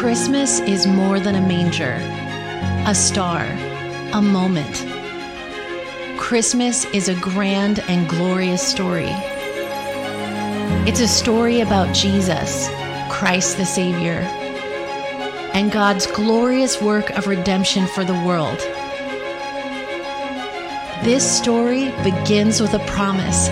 Christmas 0.00 0.60
is 0.60 0.86
more 0.86 1.20
than 1.20 1.34
a 1.34 1.46
manger, 1.46 1.98
a 2.88 2.94
star, 2.94 3.44
a 4.14 4.22
moment. 4.22 4.86
Christmas 6.18 6.86
is 6.86 7.10
a 7.10 7.14
grand 7.16 7.80
and 7.80 8.08
glorious 8.08 8.66
story. 8.66 9.10
It's 10.88 11.00
a 11.00 11.06
story 11.06 11.60
about 11.60 11.94
Jesus, 11.94 12.70
Christ 13.10 13.58
the 13.58 13.66
Savior, 13.66 14.20
and 15.52 15.70
God's 15.70 16.06
glorious 16.06 16.80
work 16.80 17.10
of 17.10 17.26
redemption 17.26 17.86
for 17.88 18.02
the 18.02 18.18
world. 18.24 18.58
This 21.04 21.30
story 21.30 21.90
begins 22.02 22.62
with 22.62 22.72
a 22.72 22.82
promise 22.86 23.50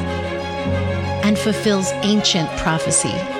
and 1.27 1.39
fulfills 1.39 1.91
ancient 2.05 2.49
prophecy. 2.53 3.38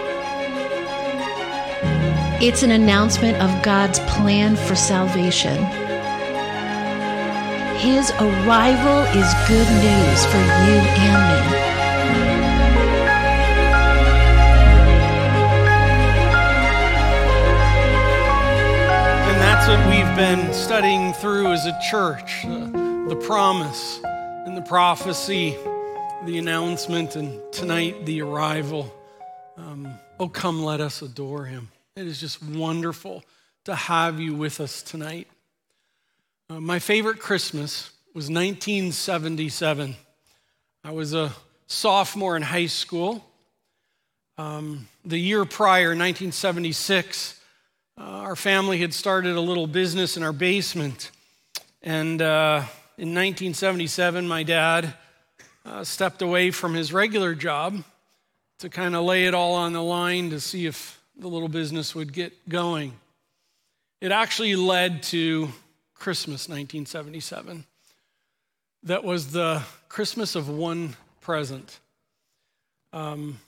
It's 2.41 2.63
an 2.63 2.71
announcement 2.71 3.37
of 3.39 3.65
God's 3.65 3.99
plan 3.99 4.55
for 4.55 4.77
salvation. 4.77 5.57
His 7.79 8.13
arrival 8.13 9.01
is 9.11 9.35
good 9.49 9.67
news 9.67 10.25
for 10.27 10.39
you 10.39 10.79
and 11.03 11.19
me. 11.27 11.59
And 19.27 19.41
that's 19.43 19.67
what 19.67 19.85
we've 19.89 20.17
been 20.17 20.55
studying 20.55 21.13
through 21.15 21.49
as 21.49 21.67
a 21.67 21.77
church 21.91 22.45
the, 22.45 23.21
promise 23.27 24.01
and 24.05 24.57
the 24.57 24.63
prophecy, 24.63 25.57
the 26.25 26.39
announcement, 26.39 27.17
and 27.17 27.41
tonight 27.53 28.07
the 28.07 28.23
arrival. 28.23 28.95
Um, 29.57 29.93
oh, 30.21 30.29
come, 30.29 30.63
let 30.63 30.81
us 30.81 31.03
adore 31.03 31.47
him. 31.47 31.71
It 31.99 32.07
is 32.07 32.21
just 32.21 32.41
wonderful 32.41 33.25
to 33.65 33.75
have 33.75 34.21
you 34.21 34.33
with 34.33 34.61
us 34.61 34.85
tonight. 34.85 35.27
Uh, 36.49 36.61
my 36.61 36.79
favorite 36.79 37.19
Christmas 37.19 37.91
was 38.15 38.31
1977. 38.31 39.97
I 40.85 40.93
was 40.93 41.13
a 41.13 41.33
sophomore 41.67 42.37
in 42.37 42.43
high 42.43 42.67
school. 42.67 43.25
Um, 44.37 44.87
the 45.05 45.19
year 45.19 45.45
prior, 45.45 45.89
1976, 45.89 47.41
uh, 47.99 48.01
our 48.01 48.37
family 48.37 48.79
had 48.79 48.95
started 48.95 49.35
a 49.35 49.41
little 49.41 49.67
business 49.67 50.17
in 50.17 50.23
our 50.23 50.33
basement. 50.33 51.11
And 51.83 52.23
uh, 52.23 52.63
in 52.97 53.09
1977, 53.13 54.29
my 54.29 54.45
dad 54.45 54.95
uh, 55.67 55.83
stepped 55.83 56.23
away 56.23 56.53
from 56.53 56.75
his 56.75 56.93
regular 56.93 57.35
job 57.35 57.83
to 58.61 58.69
kind 58.69 58.95
of 58.95 59.05
lay 59.05 59.27
it 59.27 59.35
all 59.35 59.55
on 59.55 59.73
the 59.73 59.83
line 59.83 60.31
to 60.31 60.39
see 60.39 60.67
if 60.67 60.98
the 61.19 61.29
little 61.29 61.49
business 61.49 61.95
would 61.95 62.13
get 62.13 62.49
going. 62.49 62.93
It 64.01 64.13
actually 64.13 64.55
led 64.55 65.03
to 65.05 65.49
Christmas 65.95 66.49
1977. 66.49 67.65
That 68.85 69.03
was 69.03 69.33
the 69.33 69.63
Christmas 69.89 70.37
of 70.37 70.49
one 70.49 70.97
present. 71.21 71.81
Um, 72.93 73.41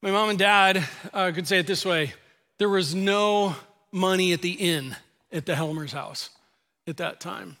my 0.00 0.10
mom 0.10 0.30
and 0.30 0.38
dad 0.38 0.86
uh, 1.12 1.32
could 1.32 1.46
say 1.46 1.58
it 1.58 1.66
this 1.66 1.84
way 1.84 2.14
there 2.58 2.68
was 2.68 2.94
no 2.94 3.56
money 3.90 4.32
at 4.32 4.42
the 4.42 4.52
inn 4.52 4.94
at 5.32 5.46
the 5.46 5.54
Helmer's 5.54 5.92
house 5.92 6.30
at 6.86 6.98
that 6.98 7.20
time. 7.20 7.56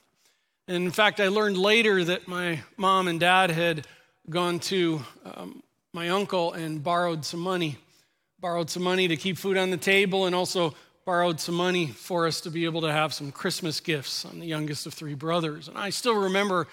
And 0.68 0.84
in 0.84 0.90
fact, 0.90 1.20
I 1.20 1.28
learned 1.28 1.58
later 1.58 2.04
that 2.04 2.28
my 2.28 2.60
mom 2.76 3.08
and 3.08 3.18
dad 3.18 3.50
had 3.50 3.86
gone 4.28 4.60
to 4.60 5.02
um, 5.24 5.62
my 5.92 6.10
uncle 6.10 6.52
and 6.52 6.82
borrowed 6.82 7.24
some 7.24 7.40
money, 7.40 7.78
borrowed 8.40 8.70
some 8.70 8.82
money 8.82 9.06
to 9.06 9.16
keep 9.16 9.36
food 9.36 9.58
on 9.58 9.70
the 9.70 9.76
table, 9.76 10.26
and 10.26 10.34
also 10.34 10.74
borrowed 11.04 11.40
some 11.40 11.54
money 11.54 11.88
for 11.88 12.26
us 12.26 12.40
to 12.42 12.50
be 12.50 12.64
able 12.64 12.80
to 12.80 12.92
have 12.92 13.12
some 13.12 13.30
Christmas 13.32 13.80
gifts. 13.80 14.24
I'm 14.24 14.40
the 14.40 14.46
youngest 14.46 14.86
of 14.86 14.94
three 14.94 15.14
brothers. 15.14 15.68
And 15.68 15.76
I 15.76 15.90
still 15.90 16.14
remember 16.14 16.66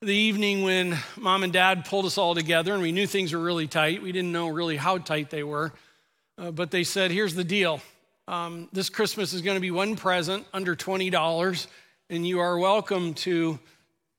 the 0.00 0.14
evening 0.14 0.62
when 0.62 0.96
mom 1.16 1.42
and 1.42 1.52
dad 1.52 1.84
pulled 1.84 2.06
us 2.06 2.18
all 2.18 2.34
together 2.34 2.72
and 2.72 2.80
we 2.80 2.92
knew 2.92 3.06
things 3.06 3.32
were 3.32 3.40
really 3.40 3.66
tight. 3.66 4.02
We 4.02 4.12
didn't 4.12 4.32
know 4.32 4.48
really 4.48 4.76
how 4.76 4.98
tight 4.98 5.30
they 5.30 5.42
were. 5.42 5.72
Uh, 6.38 6.52
but 6.52 6.70
they 6.70 6.84
said, 6.84 7.10
here's 7.10 7.34
the 7.34 7.44
deal 7.44 7.80
um, 8.28 8.68
this 8.72 8.90
Christmas 8.90 9.32
is 9.32 9.42
going 9.42 9.56
to 9.56 9.60
be 9.60 9.70
one 9.70 9.96
present 9.96 10.46
under 10.52 10.76
$20, 10.76 11.66
and 12.10 12.26
you 12.26 12.40
are 12.40 12.58
welcome 12.58 13.14
to 13.14 13.58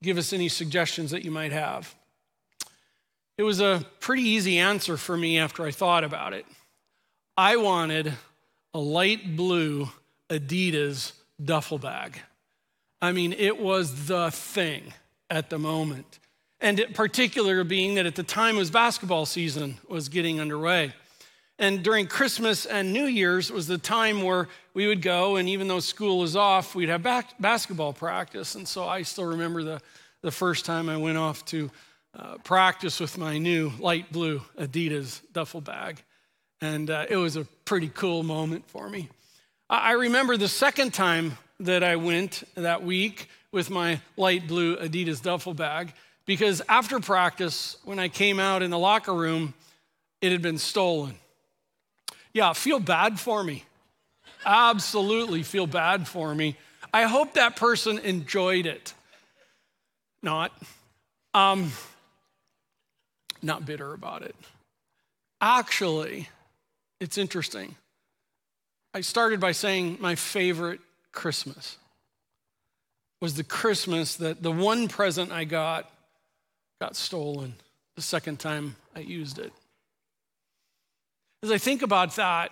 give 0.01 0.17
us 0.17 0.33
any 0.33 0.49
suggestions 0.49 1.11
that 1.11 1.23
you 1.23 1.31
might 1.31 1.51
have. 1.51 1.93
It 3.37 3.43
was 3.43 3.61
a 3.61 3.85
pretty 3.99 4.23
easy 4.23 4.57
answer 4.57 4.97
for 4.97 5.15
me 5.15 5.37
after 5.37 5.63
I 5.63 5.71
thought 5.71 6.03
about 6.03 6.33
it. 6.33 6.45
I 7.41 7.55
wanted 7.55 8.11
a 8.73 8.79
light 8.79 9.37
blue 9.37 9.87
Adidas 10.29 11.13
duffel 11.41 11.77
bag. 11.77 12.19
I 13.01 13.13
mean, 13.13 13.31
it 13.31 13.57
was 13.57 14.07
the 14.07 14.29
thing 14.29 14.93
at 15.29 15.49
the 15.49 15.57
moment. 15.57 16.19
And 16.59 16.81
it 16.81 16.93
particular 16.93 17.63
being 17.63 17.95
that 17.95 18.05
at 18.05 18.15
the 18.15 18.23
time 18.23 18.55
it 18.55 18.59
was 18.59 18.71
basketball 18.71 19.25
season 19.25 19.77
was 19.87 20.09
getting 20.09 20.41
underway. 20.41 20.93
And 21.57 21.81
during 21.81 22.07
Christmas 22.07 22.65
and 22.65 22.91
New 22.91 23.05
Year's 23.05 23.53
was 23.53 23.67
the 23.67 23.77
time 23.77 24.21
where 24.21 24.49
we 24.73 24.87
would 24.87 25.01
go, 25.01 25.37
and 25.37 25.47
even 25.47 25.69
though 25.69 25.79
school 25.79 26.19
was 26.19 26.35
off, 26.35 26.75
we'd 26.75 26.89
have 26.89 27.03
back, 27.03 27.39
basketball 27.39 27.93
practice. 27.93 28.55
And 28.55 28.67
so 28.67 28.85
I 28.85 29.03
still 29.03 29.27
remember 29.27 29.63
the, 29.63 29.81
the 30.23 30.31
first 30.31 30.65
time 30.65 30.89
I 30.89 30.97
went 30.97 31.17
off 31.17 31.45
to 31.45 31.71
uh, 32.13 32.35
practice 32.43 32.99
with 32.99 33.17
my 33.17 33.37
new 33.37 33.71
light 33.79 34.11
blue 34.11 34.41
Adidas 34.57 35.21
duffel 35.31 35.61
bag. 35.61 36.03
And 36.61 36.89
uh, 36.89 37.05
it 37.09 37.15
was 37.15 37.35
a 37.35 37.45
pretty 37.65 37.89
cool 37.89 38.23
moment 38.23 38.69
for 38.69 38.89
me. 38.89 39.09
I, 39.69 39.91
remember 39.93 40.35
the 40.35 40.47
second 40.47 40.93
time 40.93 41.37
that 41.59 41.83
I 41.83 41.95
went 41.95 42.43
that 42.55 42.83
week 42.83 43.29
with 43.51 43.69
my 43.69 44.01
light 44.17 44.47
blue 44.47 44.75
Adidas 44.77 45.21
duffel 45.21 45.53
bag 45.53 45.93
because 46.25 46.61
after 46.67 46.99
practice, 46.99 47.77
when 47.83 47.99
I 47.99 48.07
came 48.07 48.39
out 48.39 48.61
in 48.61 48.71
the 48.71 48.79
locker 48.79 49.13
room, 49.13 49.53
it 50.21 50.31
had 50.31 50.41
been 50.41 50.57
stolen. 50.57 51.15
Yeah, 52.33 52.53
feel 52.53 52.79
bad 52.79 53.19
for 53.19 53.43
me. 53.43 53.63
Absolutely 54.45 55.43
feel 55.43 55.67
bad 55.67 56.07
for 56.07 56.33
me. 56.33 56.55
I 56.93 57.03
hope 57.03 57.33
that 57.33 57.55
person 57.55 57.99
enjoyed 57.99 58.65
it. 58.65 58.93
Not. 60.21 60.51
Um, 61.33 61.71
not 63.41 63.65
bitter 63.65 63.93
about 63.93 64.23
it. 64.23 64.35
Actually, 65.41 66.27
it's 66.99 67.17
interesting. 67.17 67.75
I 68.93 69.01
started 69.01 69.39
by 69.39 69.51
saying 69.51 69.97
my 69.99 70.15
favorite 70.15 70.79
Christmas 71.11 71.77
was 73.21 73.35
the 73.35 73.43
Christmas 73.43 74.15
that 74.17 74.41
the 74.41 74.51
one 74.51 74.87
present 74.87 75.31
I 75.31 75.43
got 75.43 75.89
got 76.79 76.95
stolen 76.95 77.53
the 77.95 78.01
second 78.01 78.39
time 78.39 78.75
I 78.95 78.99
used 78.99 79.39
it. 79.39 79.51
As 81.43 81.51
I 81.51 81.57
think 81.57 81.81
about 81.81 82.15
that, 82.15 82.51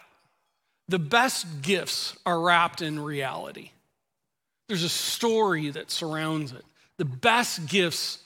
the 0.90 1.00
best 1.00 1.62
gifts 1.62 2.18
are 2.26 2.40
wrapped 2.40 2.82
in 2.82 3.00
reality. 3.00 3.72
There's 4.68 4.84
a 4.84 4.90
story 4.90 5.70
that 5.70 5.92
surrounds 5.92 6.52
it. 6.52 6.66
The 6.98 7.06
best 7.06 7.68
gifts 7.68 8.20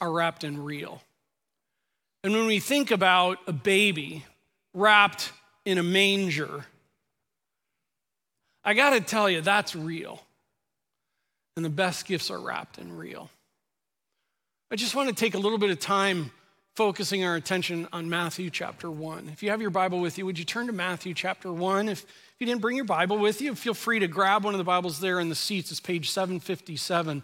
are 0.00 0.10
wrapped 0.10 0.44
in 0.44 0.62
real. 0.62 1.02
And 2.24 2.32
when 2.32 2.46
we 2.46 2.60
think 2.60 2.90
about 2.90 3.38
a 3.46 3.52
baby 3.52 4.24
wrapped 4.74 5.32
in 5.64 5.78
a 5.78 5.82
manger, 5.82 6.64
I 8.64 8.74
got 8.74 8.90
to 8.90 9.00
tell 9.00 9.28
you, 9.28 9.40
that's 9.40 9.74
real. 9.74 10.22
And 11.56 11.64
the 11.64 11.70
best 11.70 12.06
gifts 12.06 12.30
are 12.30 12.38
wrapped 12.38 12.78
in 12.78 12.96
real. 12.96 13.30
I 14.70 14.76
just 14.76 14.94
want 14.94 15.08
to 15.08 15.14
take 15.14 15.34
a 15.34 15.38
little 15.38 15.58
bit 15.58 15.70
of 15.70 15.80
time 15.80 16.30
focusing 16.76 17.24
our 17.24 17.34
attention 17.34 17.88
on 17.92 18.08
Matthew 18.08 18.48
chapter 18.50 18.90
1. 18.90 19.28
If 19.32 19.42
you 19.42 19.50
have 19.50 19.60
your 19.60 19.70
Bible 19.70 20.00
with 20.00 20.16
you, 20.16 20.24
would 20.26 20.38
you 20.38 20.44
turn 20.44 20.66
to 20.68 20.72
Matthew 20.72 21.12
chapter 21.12 21.52
1? 21.52 21.88
If, 21.88 22.04
if 22.04 22.36
you 22.38 22.46
didn't 22.46 22.60
bring 22.60 22.76
your 22.76 22.84
Bible 22.84 23.18
with 23.18 23.42
you, 23.42 23.54
feel 23.54 23.74
free 23.74 23.98
to 23.98 24.06
grab 24.06 24.44
one 24.44 24.54
of 24.54 24.58
the 24.58 24.64
Bibles 24.64 25.00
there 25.00 25.20
in 25.20 25.28
the 25.28 25.34
seats. 25.34 25.70
It's 25.70 25.80
page 25.80 26.10
757. 26.10 27.22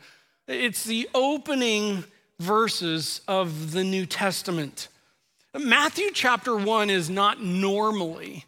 It's 0.48 0.84
the 0.84 1.08
opening 1.14 2.04
verses 2.40 3.20
of 3.28 3.72
the 3.72 3.84
New 3.84 4.06
Testament. 4.06 4.88
Matthew 5.58 6.10
chapter 6.12 6.54
1 6.54 6.90
is 6.90 7.08
not 7.08 7.40
normally 7.40 8.44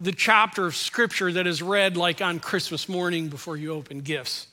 the 0.00 0.12
chapter 0.12 0.66
of 0.66 0.74
scripture 0.74 1.30
that 1.30 1.46
is 1.46 1.62
read 1.62 1.96
like 1.96 2.20
on 2.20 2.40
Christmas 2.40 2.88
morning 2.88 3.28
before 3.28 3.56
you 3.56 3.72
open 3.72 4.00
gifts. 4.00 4.48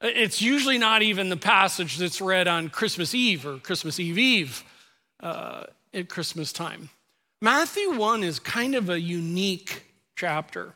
It's 0.00 0.42
usually 0.42 0.78
not 0.78 1.02
even 1.02 1.28
the 1.28 1.36
passage 1.36 1.96
that's 1.96 2.20
read 2.20 2.46
on 2.46 2.68
Christmas 2.68 3.14
Eve 3.14 3.46
or 3.46 3.58
Christmas 3.58 3.98
Eve 3.98 4.18
Eve 4.18 4.64
uh, 5.20 5.64
at 5.94 6.08
Christmas 6.08 6.52
time. 6.52 6.90
Matthew 7.40 7.96
1 7.96 8.22
is 8.22 8.38
kind 8.38 8.74
of 8.74 8.90
a 8.90 9.00
unique 9.00 9.82
chapter. 10.14 10.74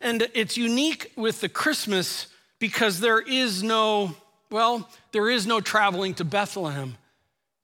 And 0.00 0.28
it's 0.34 0.56
unique 0.56 1.12
with 1.16 1.40
the 1.40 1.48
Christmas 1.48 2.28
because 2.58 3.00
there 3.00 3.20
is 3.20 3.62
no, 3.62 4.14
well, 4.50 4.88
there 5.10 5.28
is 5.28 5.46
no 5.46 5.60
traveling 5.60 6.14
to 6.14 6.24
Bethlehem 6.24 6.96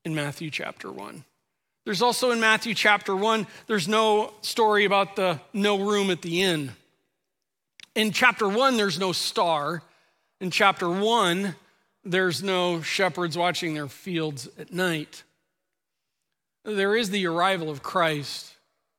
in 0.04 0.14
Matthew 0.14 0.50
chapter 0.50 0.90
1. 0.90 1.24
There's 1.88 2.02
also 2.02 2.32
in 2.32 2.38
Matthew 2.38 2.74
chapter 2.74 3.16
1, 3.16 3.46
there's 3.66 3.88
no 3.88 4.34
story 4.42 4.84
about 4.84 5.16
the 5.16 5.40
no 5.54 5.78
room 5.78 6.10
at 6.10 6.20
the 6.20 6.42
inn 6.42 6.72
In 7.94 8.12
chapter 8.12 8.46
one, 8.46 8.76
there's 8.76 8.98
no 8.98 9.12
star. 9.12 9.82
In 10.38 10.50
chapter 10.50 10.90
one, 10.90 11.54
there's 12.04 12.42
no 12.42 12.82
shepherds 12.82 13.38
watching 13.38 13.72
their 13.72 13.88
fields 13.88 14.50
at 14.58 14.70
night. 14.70 15.22
There 16.62 16.94
is 16.94 17.08
the 17.08 17.26
arrival 17.26 17.70
of 17.70 17.82
Christ. 17.82 18.54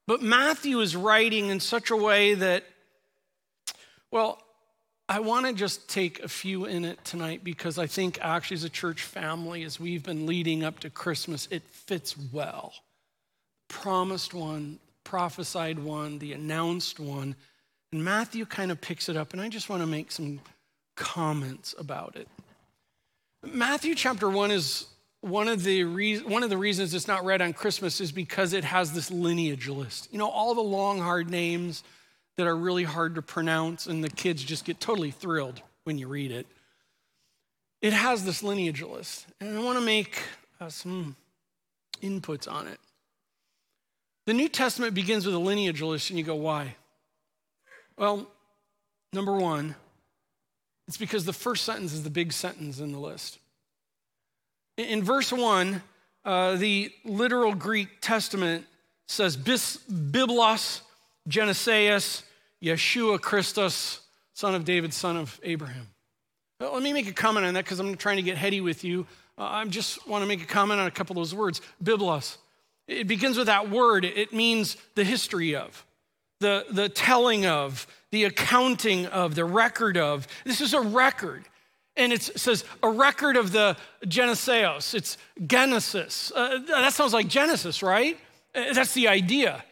But 0.08 0.24
Matthew 0.24 0.80
is 0.80 0.96
writing 0.96 1.50
in 1.50 1.60
such 1.60 1.92
a 1.92 1.96
way 1.96 2.34
that, 2.34 2.64
well, 4.10 4.42
I 5.12 5.22
want 5.22 5.48
to 5.48 5.54
just 5.54 5.90
take 5.90 6.20
a 6.20 6.28
few 6.28 6.66
in 6.66 6.86
it 6.86 7.04
tonight 7.04 7.44
because 7.44 7.80
I 7.80 7.88
think 7.88 8.20
actually, 8.22 8.56
as 8.56 8.64
a 8.64 8.70
church 8.70 9.02
family, 9.02 9.64
as 9.64 9.80
we've 9.80 10.04
been 10.04 10.28
leading 10.28 10.64
up 10.64 10.80
to 10.82 10.92
Christmas, 10.92 11.48
it 11.50 11.64
fits 11.64 12.16
well. 12.32 12.74
Promised 13.70 14.36
one, 14.36 14.78
prophesied 15.04 15.80
one, 15.80 16.20
the 16.20 16.34
announced 16.34 17.00
one. 17.00 17.36
And 17.92 18.06
Matthew 18.06 18.46
kind 18.46 18.70
of 18.70 18.82
picks 18.82 19.10
it 19.10 19.18
up, 19.18 19.34
and 19.34 19.42
I 19.42 19.50
just 19.50 19.68
want 19.68 19.82
to 19.82 19.88
make 19.88 20.12
some 20.12 20.42
comments 20.96 21.74
about 21.80 22.16
it. 22.16 22.28
Matthew 23.44 23.96
chapter 23.96 24.30
1 24.30 24.52
is 24.52 24.86
one 25.22 25.48
of 25.48 25.64
the 25.64 25.86
re- 25.86 26.20
one 26.20 26.44
of 26.44 26.52
the 26.52 26.58
reasons 26.58 26.94
it's 26.94 27.08
not 27.08 27.26
read 27.26 27.42
on 27.42 27.54
Christmas 27.54 28.00
is 28.00 28.12
because 28.12 28.54
it 28.54 28.64
has 28.64 28.94
this 28.94 29.10
lineage 29.10 29.68
list. 29.68 30.08
You 30.12 30.20
know, 30.20 30.30
all 30.30 30.54
the 30.54 30.62
long 30.62 31.00
hard 31.00 31.32
names 31.32 31.84
that 32.40 32.48
are 32.48 32.56
really 32.56 32.86
hard 32.86 33.16
to 33.16 33.22
pronounce 33.22 33.86
and 33.86 34.02
the 34.02 34.10
kids 34.10 34.42
just 34.42 34.64
get 34.64 34.80
totally 34.80 35.12
thrilled 35.12 35.62
when 35.84 35.98
you 35.98 36.08
read 36.08 36.32
it. 36.32 36.48
It 37.82 37.92
has 37.92 38.24
this 38.24 38.42
lineage 38.42 38.82
list. 38.82 39.26
And 39.42 39.58
I 39.58 39.62
want 39.62 39.78
to 39.78 39.84
make 39.84 40.22
uh, 40.62 40.70
some 40.70 41.18
inputs 42.02 42.50
on 42.50 42.68
it. 42.68 42.80
The 44.26 44.34
New 44.34 44.48
Testament 44.48 44.94
begins 44.94 45.26
with 45.26 45.36
a 45.36 45.40
lineage 45.40 45.82
list 45.82 46.12
and 46.12 46.18
you 46.18 46.24
go, 46.24 46.36
"Why?" 46.36 46.78
Well, 47.98 48.26
number 49.12 49.36
1, 49.36 49.76
it's 50.88 50.96
because 50.96 51.26
the 51.26 51.34
first 51.34 51.66
sentence 51.66 51.92
is 51.92 52.04
the 52.04 52.10
big 52.10 52.32
sentence 52.32 52.80
in 52.80 52.94
the 52.94 53.00
list. 53.00 53.40
In 54.78 55.04
verse 55.04 55.34
1, 55.34 55.82
uh, 56.24 56.56
the 56.56 56.90
literal 57.04 57.54
Greek 57.54 58.00
Testament 58.00 58.66
says, 59.10 59.36
Biblos 59.36 60.84
Geneseos 61.28 62.24
Yeshua 62.64 63.20
Christus, 63.20 64.02
son 64.34 64.56
of 64.56 64.66
David, 64.66 64.94
son 64.94 65.18
of 65.18 65.40
Abraham. 65.44 65.88
Well, 66.60 66.74
let 66.74 66.84
me 66.84 66.94
make 66.94 67.08
a 67.08 67.14
comment 67.14 67.46
on 67.46 67.54
that 67.54 67.64
because 67.64 67.80
I'm 67.80 67.96
trying 67.96 68.18
to 68.18 68.22
get 68.24 68.38
heady 68.38 68.62
with 68.62 68.84
you. 68.84 69.08
Uh, 69.38 69.44
I 69.44 69.66
just 69.66 70.08
want 70.08 70.24
to 70.24 70.28
make 70.28 70.42
a 70.42 70.48
comment 70.48 70.80
on 70.80 70.88
a 70.88 70.92
couple 70.92 71.14
of 71.14 71.18
those 71.18 71.34
words. 71.34 71.62
Biblos. 71.84 72.38
It 72.88 73.08
begins 73.08 73.38
with 73.38 73.48
that 73.48 73.70
word, 73.70 74.04
it 74.04 74.34
means 74.34 74.76
the 74.96 75.04
history 75.04 75.56
of, 75.56 75.86
the, 76.40 76.66
the 76.72 76.90
telling 76.90 77.46
of, 77.46 77.86
the 78.10 78.24
accounting 78.24 79.06
of, 79.06 79.36
the 79.36 79.46
record 79.46 79.96
of. 79.96 80.28
This 80.44 80.60
is 80.60 80.74
a 80.74 80.82
record 80.82 81.46
and 82.00 82.14
it 82.14 82.22
says 82.22 82.64
a 82.82 82.90
record 82.90 83.38
of 83.38 83.52
the 83.52 83.78
Geneseos. 84.08 84.96
It's 84.96 85.18
Genesis. 85.46 86.32
Uh, 86.34 86.60
that 86.68 86.94
sounds 86.94 87.14
like 87.14 87.28
Genesis, 87.28 87.84
right? 87.84 88.18
Uh, 88.56 88.74
that's 88.74 88.94
the 88.94 89.08
idea. 89.08 89.64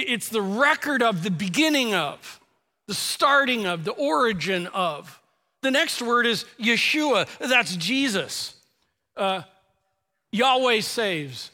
It's 0.00 0.28
the 0.28 0.42
record 0.42 1.02
of 1.02 1.22
the 1.22 1.30
beginning 1.30 1.94
of, 1.94 2.40
the 2.86 2.94
starting 2.94 3.66
of, 3.66 3.84
the 3.84 3.92
origin 3.92 4.66
of. 4.68 5.20
The 5.62 5.70
next 5.70 6.02
word 6.02 6.26
is 6.26 6.44
Yeshua. 6.60 7.26
That's 7.38 7.76
Jesus. 7.76 8.54
Uh, 9.16 9.42
Yahweh 10.32 10.80
saves. 10.80 11.50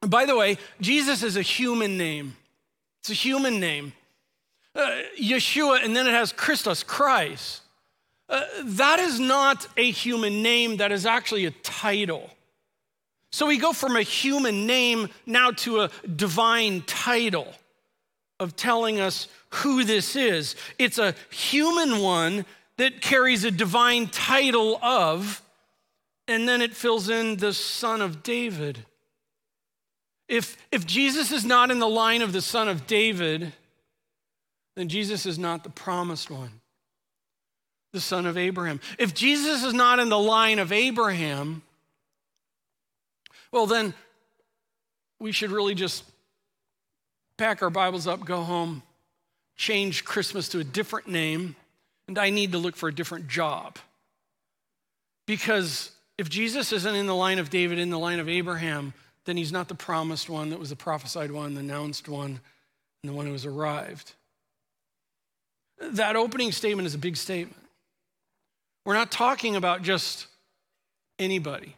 By 0.00 0.26
the 0.26 0.36
way, 0.36 0.58
Jesus 0.80 1.22
is 1.22 1.36
a 1.36 1.42
human 1.42 1.96
name. 1.96 2.36
It's 3.00 3.10
a 3.10 3.14
human 3.14 3.58
name. 3.58 3.92
Uh, 4.74 5.00
Yeshua, 5.18 5.84
and 5.84 5.96
then 5.96 6.06
it 6.06 6.12
has 6.12 6.32
Christos, 6.32 6.82
Christ. 6.82 7.62
Uh, 8.28 8.44
that 8.62 9.00
is 9.00 9.18
not 9.18 9.66
a 9.76 9.90
human 9.90 10.42
name, 10.42 10.76
that 10.76 10.92
is 10.92 11.06
actually 11.06 11.46
a 11.46 11.50
title. 11.50 12.30
So 13.30 13.46
we 13.46 13.58
go 13.58 13.72
from 13.72 13.96
a 13.96 14.02
human 14.02 14.66
name 14.66 15.08
now 15.26 15.50
to 15.50 15.80
a 15.80 15.90
divine 16.16 16.82
title 16.82 17.52
of 18.40 18.56
telling 18.56 19.00
us 19.00 19.28
who 19.50 19.84
this 19.84 20.16
is. 20.16 20.56
It's 20.78 20.98
a 20.98 21.14
human 21.30 22.00
one 22.00 22.46
that 22.76 23.00
carries 23.00 23.44
a 23.44 23.50
divine 23.50 24.06
title 24.06 24.78
of, 24.82 25.42
and 26.26 26.48
then 26.48 26.62
it 26.62 26.74
fills 26.74 27.08
in 27.08 27.36
the 27.36 27.52
son 27.52 28.00
of 28.00 28.22
David. 28.22 28.84
If, 30.28 30.56
if 30.70 30.86
Jesus 30.86 31.32
is 31.32 31.44
not 31.44 31.70
in 31.70 31.78
the 31.78 31.88
line 31.88 32.22
of 32.22 32.32
the 32.32 32.42
son 32.42 32.68
of 32.68 32.86
David, 32.86 33.52
then 34.76 34.88
Jesus 34.88 35.26
is 35.26 35.38
not 35.38 35.64
the 35.64 35.70
promised 35.70 36.30
one 36.30 36.60
the 37.92 38.00
son 38.00 38.26
of 38.26 38.36
Abraham. 38.36 38.80
If 38.98 39.14
Jesus 39.14 39.64
is 39.64 39.72
not 39.72 39.98
in 39.98 40.10
the 40.10 40.18
line 40.18 40.58
of 40.58 40.72
Abraham, 40.72 41.62
well, 43.52 43.66
then 43.66 43.94
we 45.20 45.32
should 45.32 45.50
really 45.50 45.74
just 45.74 46.04
pack 47.36 47.62
our 47.62 47.70
Bibles 47.70 48.06
up, 48.06 48.24
go 48.24 48.42
home, 48.42 48.82
change 49.56 50.04
Christmas 50.04 50.48
to 50.50 50.58
a 50.60 50.64
different 50.64 51.08
name, 51.08 51.56
and 52.06 52.18
I 52.18 52.30
need 52.30 52.52
to 52.52 52.58
look 52.58 52.76
for 52.76 52.88
a 52.88 52.94
different 52.94 53.28
job. 53.28 53.78
Because 55.26 55.90
if 56.16 56.28
Jesus 56.28 56.72
isn't 56.72 56.94
in 56.94 57.06
the 57.06 57.14
line 57.14 57.38
of 57.38 57.50
David, 57.50 57.78
in 57.78 57.90
the 57.90 57.98
line 57.98 58.18
of 58.18 58.28
Abraham, 58.28 58.94
then 59.24 59.36
he's 59.36 59.52
not 59.52 59.68
the 59.68 59.74
promised 59.74 60.30
one 60.30 60.50
that 60.50 60.58
was 60.58 60.70
the 60.70 60.76
prophesied 60.76 61.30
one, 61.30 61.54
the 61.54 61.60
announced 61.60 62.08
one, 62.08 62.40
and 63.02 63.12
the 63.12 63.12
one 63.12 63.26
who 63.26 63.32
has 63.32 63.44
arrived. 63.44 64.14
That 65.80 66.16
opening 66.16 66.50
statement 66.50 66.86
is 66.86 66.94
a 66.94 66.98
big 66.98 67.16
statement. 67.16 67.62
We're 68.84 68.94
not 68.94 69.10
talking 69.10 69.54
about 69.54 69.82
just 69.82 70.26
anybody. 71.18 71.76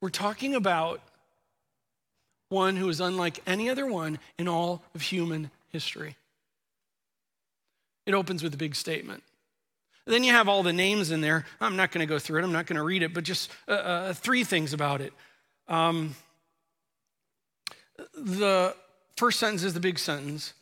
We're 0.00 0.10
talking 0.10 0.54
about 0.54 1.00
one 2.48 2.76
who 2.76 2.88
is 2.88 3.00
unlike 3.00 3.40
any 3.46 3.68
other 3.68 3.86
one 3.86 4.18
in 4.38 4.48
all 4.48 4.82
of 4.94 5.02
human 5.02 5.50
history. 5.68 6.16
It 8.06 8.14
opens 8.14 8.42
with 8.42 8.54
a 8.54 8.56
big 8.56 8.74
statement. 8.74 9.22
Then 10.06 10.24
you 10.24 10.32
have 10.32 10.48
all 10.48 10.62
the 10.62 10.72
names 10.72 11.10
in 11.10 11.20
there. 11.20 11.44
I'm 11.60 11.76
not 11.76 11.90
going 11.90 12.00
to 12.00 12.06
go 12.06 12.18
through 12.18 12.40
it, 12.40 12.44
I'm 12.44 12.52
not 12.52 12.66
going 12.66 12.78
to 12.78 12.82
read 12.82 13.02
it, 13.02 13.12
but 13.12 13.24
just 13.24 13.50
uh, 13.68 13.72
uh, 13.72 14.12
three 14.14 14.44
things 14.44 14.72
about 14.72 15.02
it. 15.02 15.12
Um, 15.68 16.14
the 18.14 18.74
first 19.16 19.38
sentence 19.38 19.64
is 19.64 19.74
the 19.74 19.80
big 19.80 19.98
sentence. 19.98 20.54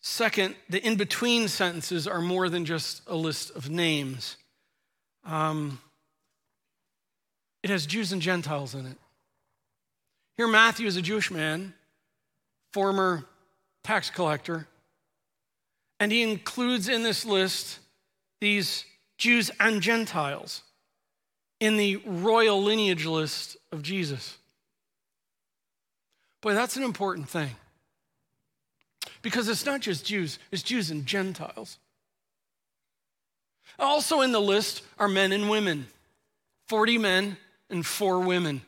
Second, 0.00 0.54
the 0.70 0.84
in 0.86 0.96
between 0.96 1.48
sentences 1.48 2.06
are 2.06 2.20
more 2.22 2.48
than 2.48 2.64
just 2.64 3.02
a 3.06 3.16
list 3.16 3.50
of 3.56 3.68
names. 3.68 4.36
Um, 5.24 5.80
it 7.66 7.70
has 7.70 7.84
Jews 7.84 8.12
and 8.12 8.22
Gentiles 8.22 8.76
in 8.76 8.86
it. 8.86 8.96
Here, 10.36 10.46
Matthew 10.46 10.86
is 10.86 10.96
a 10.96 11.02
Jewish 11.02 11.32
man, 11.32 11.74
former 12.72 13.24
tax 13.82 14.08
collector, 14.08 14.68
and 15.98 16.12
he 16.12 16.22
includes 16.22 16.88
in 16.88 17.02
this 17.02 17.24
list 17.24 17.80
these 18.40 18.84
Jews 19.18 19.50
and 19.58 19.82
Gentiles 19.82 20.62
in 21.58 21.76
the 21.76 21.96
royal 22.06 22.62
lineage 22.62 23.04
list 23.04 23.56
of 23.72 23.82
Jesus. 23.82 24.38
Boy, 26.42 26.54
that's 26.54 26.76
an 26.76 26.84
important 26.84 27.28
thing. 27.28 27.50
Because 29.22 29.48
it's 29.48 29.66
not 29.66 29.80
just 29.80 30.06
Jews, 30.06 30.38
it's 30.52 30.62
Jews 30.62 30.92
and 30.92 31.04
Gentiles. 31.04 31.78
Also 33.76 34.20
in 34.20 34.30
the 34.30 34.40
list 34.40 34.82
are 35.00 35.08
men 35.08 35.32
and 35.32 35.50
women 35.50 35.88
40 36.68 36.98
men 36.98 37.36
and 37.70 37.84
four 37.84 38.20
women. 38.20 38.62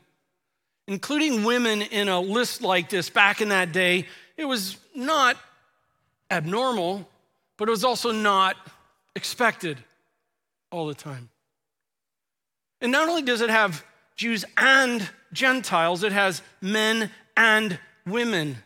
Including 0.86 1.44
women 1.44 1.82
in 1.82 2.08
a 2.08 2.20
list 2.20 2.62
like 2.62 2.88
this 2.88 3.10
back 3.10 3.40
in 3.40 3.50
that 3.50 3.72
day, 3.72 4.06
it 4.36 4.46
was 4.46 4.78
not 4.94 5.36
abnormal, 6.30 7.06
but 7.56 7.68
it 7.68 7.70
was 7.70 7.84
also 7.84 8.10
not 8.12 8.56
expected 9.14 9.78
all 10.70 10.86
the 10.86 10.94
time. 10.94 11.28
And 12.80 12.92
not 12.92 13.08
only 13.08 13.22
does 13.22 13.40
it 13.40 13.50
have 13.50 13.84
Jews 14.16 14.44
and 14.56 15.08
Gentiles, 15.32 16.02
it 16.04 16.12
has 16.12 16.42
men 16.60 17.10
and 17.36 17.78
women. 18.06 18.56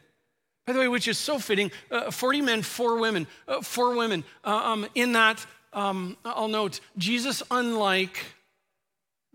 By 0.66 0.72
the 0.74 0.78
way, 0.78 0.88
which 0.88 1.08
is 1.08 1.18
so 1.18 1.38
fitting 1.38 1.72
uh, 1.90 2.10
40 2.10 2.40
men, 2.42 2.62
four 2.62 2.98
women, 2.98 3.26
uh, 3.48 3.62
four 3.62 3.96
women. 3.96 4.24
Uh, 4.44 4.56
um, 4.56 4.86
in 4.94 5.12
that, 5.12 5.44
um, 5.72 6.16
I'll 6.24 6.48
note, 6.48 6.80
Jesus, 6.96 7.42
unlike 7.50 8.18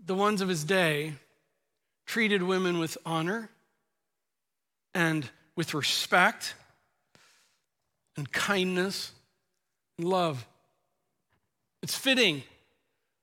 the 0.08 0.14
ones 0.14 0.40
of 0.40 0.48
his 0.48 0.64
day, 0.64 1.12
treated 2.06 2.42
women 2.42 2.78
with 2.78 2.96
honor 3.04 3.50
and 4.94 5.28
with 5.54 5.74
respect 5.74 6.54
and 8.16 8.32
kindness 8.32 9.12
and 9.98 10.08
love. 10.08 10.46
It's 11.82 11.94
fitting 11.94 12.42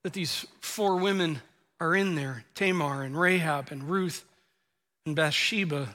that 0.04 0.14
these 0.14 0.46
four 0.62 0.98
women 0.98 1.42
are 1.80 1.96
in 1.96 2.14
there 2.14 2.46
Tamar 2.54 3.02
and 3.02 3.20
Rahab 3.20 3.72
and 3.72 3.90
Ruth 3.90 4.24
and 5.08 5.16
Bathsheba, 5.16 5.90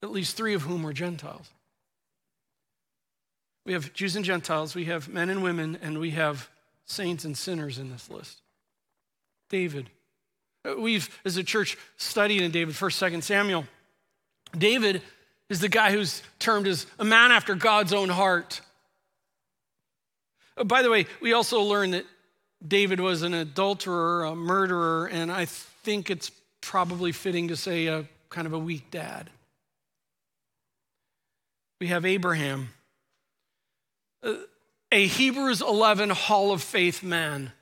at 0.00 0.12
least 0.12 0.36
three 0.36 0.54
of 0.54 0.62
whom 0.62 0.84
were 0.84 0.92
Gentiles. 0.92 1.50
We 3.66 3.72
have 3.72 3.92
Jews 3.92 4.14
and 4.14 4.24
Gentiles, 4.24 4.76
we 4.76 4.84
have 4.84 5.08
men 5.08 5.28
and 5.28 5.42
women, 5.42 5.76
and 5.82 5.98
we 5.98 6.10
have 6.10 6.48
saints 6.86 7.24
and 7.24 7.36
sinners 7.36 7.78
in 7.78 7.90
this 7.90 8.08
list. 8.08 8.42
David. 9.48 9.90
We've, 10.78 11.08
as 11.24 11.36
a 11.36 11.44
church, 11.44 11.76
studied 11.96 12.42
in 12.42 12.50
David, 12.50 12.74
1st, 12.74 13.12
2nd 13.12 13.22
Samuel. 13.22 13.66
David 14.56 15.02
is 15.50 15.60
the 15.60 15.68
guy 15.68 15.92
who's 15.92 16.22
termed 16.38 16.66
as 16.66 16.86
a 16.98 17.04
man 17.04 17.32
after 17.32 17.54
God's 17.54 17.92
own 17.92 18.08
heart. 18.08 18.60
Uh, 20.56 20.64
by 20.64 20.82
the 20.82 20.90
way, 20.90 21.06
we 21.20 21.32
also 21.32 21.60
learned 21.60 21.94
that 21.94 22.06
David 22.66 22.98
was 22.98 23.22
an 23.22 23.34
adulterer, 23.34 24.24
a 24.24 24.34
murderer, 24.34 25.06
and 25.06 25.30
I 25.30 25.44
think 25.44 26.08
it's 26.08 26.30
probably 26.62 27.12
fitting 27.12 27.48
to 27.48 27.56
say 27.56 27.86
a 27.86 28.06
kind 28.30 28.46
of 28.46 28.54
a 28.54 28.58
weak 28.58 28.90
dad. 28.90 29.28
We 31.80 31.88
have 31.88 32.06
Abraham, 32.06 32.70
uh, 34.22 34.34
a 34.90 35.06
Hebrews 35.06 35.60
11 35.60 36.08
Hall 36.08 36.52
of 36.52 36.62
Faith 36.62 37.02
man 37.02 37.52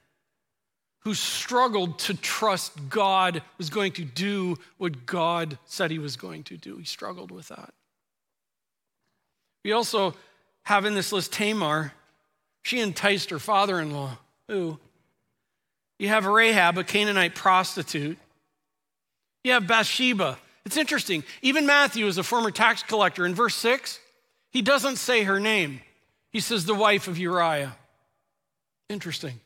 who 1.04 1.14
struggled 1.14 1.98
to 1.98 2.14
trust 2.14 2.72
God 2.88 3.42
was 3.58 3.70
going 3.70 3.92
to 3.92 4.04
do 4.04 4.56
what 4.78 5.04
God 5.04 5.58
said 5.64 5.90
he 5.90 5.98
was 5.98 6.16
going 6.16 6.44
to 6.44 6.56
do. 6.56 6.76
He 6.76 6.84
struggled 6.84 7.30
with 7.30 7.48
that. 7.48 7.74
We 9.64 9.72
also 9.72 10.14
have 10.62 10.84
in 10.84 10.94
this 10.94 11.12
list 11.12 11.32
Tamar. 11.32 11.92
She 12.62 12.80
enticed 12.80 13.30
her 13.30 13.40
father 13.40 13.80
in 13.80 13.92
law. 13.92 14.18
Who? 14.48 14.78
You 15.98 16.08
have 16.08 16.26
Rahab, 16.26 16.78
a 16.78 16.84
Canaanite 16.84 17.34
prostitute. 17.34 18.18
You 19.44 19.52
have 19.52 19.66
Bathsheba. 19.66 20.38
It's 20.64 20.76
interesting. 20.76 21.24
Even 21.42 21.66
Matthew 21.66 22.06
is 22.06 22.18
a 22.18 22.22
former 22.22 22.52
tax 22.52 22.82
collector. 22.84 23.26
In 23.26 23.34
verse 23.34 23.56
6, 23.56 23.98
he 24.50 24.62
doesn't 24.62 24.96
say 24.96 25.24
her 25.24 25.40
name, 25.40 25.80
he 26.30 26.40
says 26.40 26.64
the 26.64 26.74
wife 26.74 27.08
of 27.08 27.18
Uriah. 27.18 27.76
Interesting. 28.88 29.40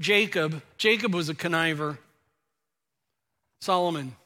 Jacob, 0.00 0.62
Jacob 0.78 1.14
was 1.14 1.28
a 1.28 1.34
conniver. 1.34 1.98
Solomon, 3.60 4.16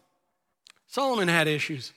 Solomon 0.86 1.26
had 1.26 1.48
issues. 1.48 1.92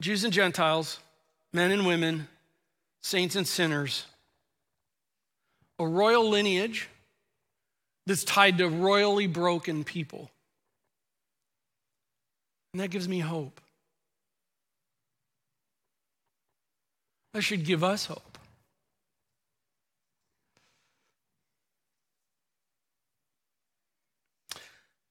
Jews 0.00 0.24
and 0.24 0.32
Gentiles, 0.32 0.98
men 1.52 1.70
and 1.70 1.86
women, 1.86 2.26
saints 3.02 3.36
and 3.36 3.46
sinners, 3.46 4.04
a 5.78 5.86
royal 5.86 6.28
lineage 6.28 6.88
that's 8.06 8.24
tied 8.24 8.58
to 8.58 8.68
royally 8.68 9.28
broken 9.28 9.84
people. 9.84 10.28
And 12.72 12.80
that 12.82 12.88
gives 12.88 13.08
me 13.08 13.20
hope. 13.20 13.60
That 17.32 17.42
should 17.42 17.64
give 17.64 17.84
us 17.84 18.06
hope. 18.06 18.25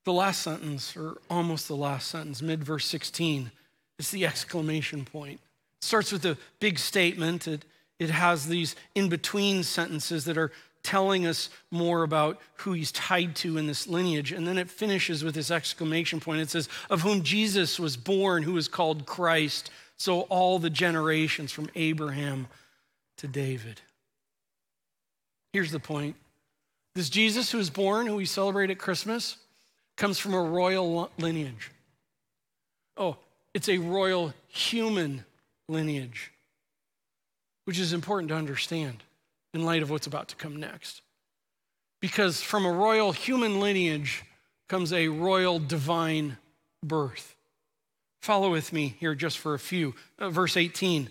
The 0.06 0.14
last 0.14 0.44
sentence, 0.44 0.96
or 0.96 1.18
almost 1.30 1.68
the 1.68 1.76
last 1.76 2.08
sentence, 2.08 2.42
mid 2.42 2.64
verse 2.64 2.86
16, 2.86 3.52
is 4.00 4.12
the 4.12 4.26
exclamation 4.26 5.04
point. 5.04 5.40
It 5.80 5.84
starts 5.84 6.12
with 6.12 6.26
a 6.26 6.38
big 6.60 6.80
statement. 6.80 7.48
It, 7.48 7.66
it 8.00 8.12
has 8.12 8.48
these 8.48 8.76
in 8.94 9.10
between 9.10 9.64
sentences 9.64 10.26
that 10.26 10.38
are 10.38 10.52
telling 10.84 11.26
us 11.26 11.50
more 11.72 12.04
about 12.04 12.40
who 12.58 12.74
he's 12.74 12.92
tied 12.92 13.36
to 13.36 13.58
in 13.58 13.66
this 13.66 13.88
lineage. 13.88 14.32
And 14.32 14.48
then 14.48 14.60
it 14.60 14.70
finishes 14.70 15.24
with 15.24 15.34
this 15.34 15.50
exclamation 15.50 16.20
point. 16.20 16.42
It 16.42 16.52
says, 16.52 16.70
Of 16.90 17.02
whom 17.02 17.24
Jesus 17.24 17.80
was 17.80 17.98
born, 17.98 18.44
who 18.44 18.56
is 18.58 18.68
called 18.68 19.08
Christ. 19.08 19.72
So 19.98 20.22
all 20.22 20.60
the 20.60 20.70
generations 20.70 21.52
from 21.52 21.70
Abraham 21.74 22.48
to 23.18 23.28
David. 23.28 23.82
Here's 25.54 25.72
the 25.72 25.80
point 25.80 26.16
this 26.94 27.10
Jesus 27.10 27.52
who 27.52 27.58
was 27.58 27.70
born, 27.70 28.08
who 28.08 28.18
we 28.18 28.26
celebrate 28.26 28.70
at 28.70 28.78
Christmas, 28.78 29.38
comes 29.96 30.20
from 30.20 30.34
a 30.34 30.42
royal 30.42 31.10
lineage. 31.18 31.72
Oh, 32.98 33.18
it's 33.54 33.70
a 33.70 33.78
royal 33.78 34.34
human 34.48 35.26
lineage, 35.68 36.32
which 37.66 37.80
is 37.80 37.94
important 37.94 38.30
to 38.30 38.36
understand 38.36 39.04
in 39.54 39.64
light 39.64 39.82
of 39.82 39.90
what's 39.90 40.08
about 40.08 40.28
to 40.30 40.36
come 40.36 40.58
next. 40.58 41.02
Because 42.02 42.42
from 42.42 42.66
a 42.66 42.72
royal 42.72 43.12
human 43.12 43.60
lineage 43.60 44.24
comes 44.68 44.92
a 44.92 45.08
royal 45.08 45.60
divine 45.60 46.38
birth. 46.84 47.36
Follow 48.22 48.52
with 48.52 48.74
me 48.74 48.96
here 49.00 49.16
just 49.16 49.38
for 49.38 49.54
a 49.54 49.60
few. 49.60 49.94
Uh, 50.20 50.30
verse 50.30 50.58
18. 50.58 51.10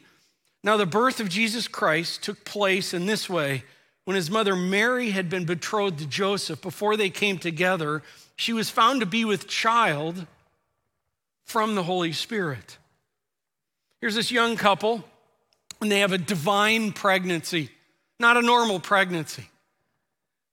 Now, 0.63 0.77
the 0.77 0.87
birth 0.87 1.21
of 1.21 1.29
Jesus 1.29 1.69
Christ 1.69 2.23
took 2.23 2.45
place 2.45 2.95
in 2.95 3.07
this 3.07 3.29
way 3.29 3.65
when 4.05 4.17
his 4.17 4.31
mother 4.31 4.57
Mary 4.57 5.11
had 5.11 5.31
been 5.31 5.45
betrothed 5.45 5.99
to 5.99 6.07
Joseph 6.07 6.61
before 6.61 6.97
they 6.97 7.11
came 7.11 7.39
together 7.39 8.03
she 8.37 8.53
was 8.53 8.71
found 8.71 9.01
to 9.01 9.07
be 9.07 9.25
with 9.25 9.47
child 9.47 10.27
from 11.45 11.75
the 11.75 11.83
Holy 11.83 12.13
Spirit. 12.13 12.79
Here's 14.01 14.15
this 14.15 14.31
young 14.31 14.57
couple, 14.57 15.05
and 15.81 15.91
they 15.91 16.01
have 16.01 16.13
a 16.13 16.19
divine 16.19 16.93
pregnancy, 16.93 17.71
not 18.19 18.37
a 18.37 18.43
normal 18.43 18.81
pregnancy. 18.81 19.49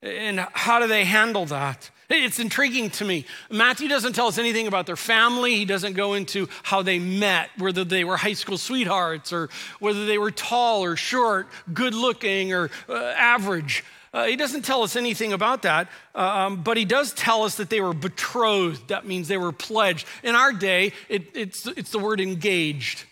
And 0.01 0.39
how 0.53 0.79
do 0.79 0.87
they 0.87 1.05
handle 1.05 1.45
that? 1.47 1.89
It's 2.09 2.39
intriguing 2.39 2.89
to 2.91 3.05
me. 3.05 3.25
Matthew 3.49 3.87
doesn't 3.87 4.13
tell 4.13 4.27
us 4.27 4.37
anything 4.37 4.67
about 4.67 4.85
their 4.85 4.97
family. 4.97 5.55
He 5.55 5.65
doesn't 5.65 5.93
go 5.93 6.13
into 6.13 6.49
how 6.63 6.81
they 6.81 6.99
met, 6.99 7.49
whether 7.57 7.85
they 7.85 8.03
were 8.03 8.17
high 8.17 8.33
school 8.33 8.57
sweethearts 8.57 9.31
or 9.31 9.49
whether 9.79 10.05
they 10.05 10.17
were 10.17 10.31
tall 10.31 10.83
or 10.83 10.97
short, 10.97 11.47
good 11.73 11.93
looking 11.93 12.53
or 12.53 12.69
uh, 12.89 12.95
average. 12.95 13.85
Uh, 14.13 14.25
he 14.25 14.35
doesn't 14.35 14.63
tell 14.63 14.83
us 14.83 14.97
anything 14.97 15.31
about 15.31 15.61
that, 15.61 15.87
uh, 16.13 16.19
um, 16.19 16.63
but 16.63 16.75
he 16.75 16.83
does 16.83 17.13
tell 17.13 17.43
us 17.43 17.55
that 17.55 17.69
they 17.69 17.79
were 17.79 17.93
betrothed. 17.93 18.89
That 18.89 19.05
means 19.05 19.29
they 19.29 19.37
were 19.37 19.53
pledged. 19.53 20.05
In 20.21 20.35
our 20.35 20.51
day, 20.51 20.91
it, 21.07 21.35
it's, 21.35 21.65
it's 21.65 21.91
the 21.91 21.99
word 21.99 22.19
engaged. 22.19 23.05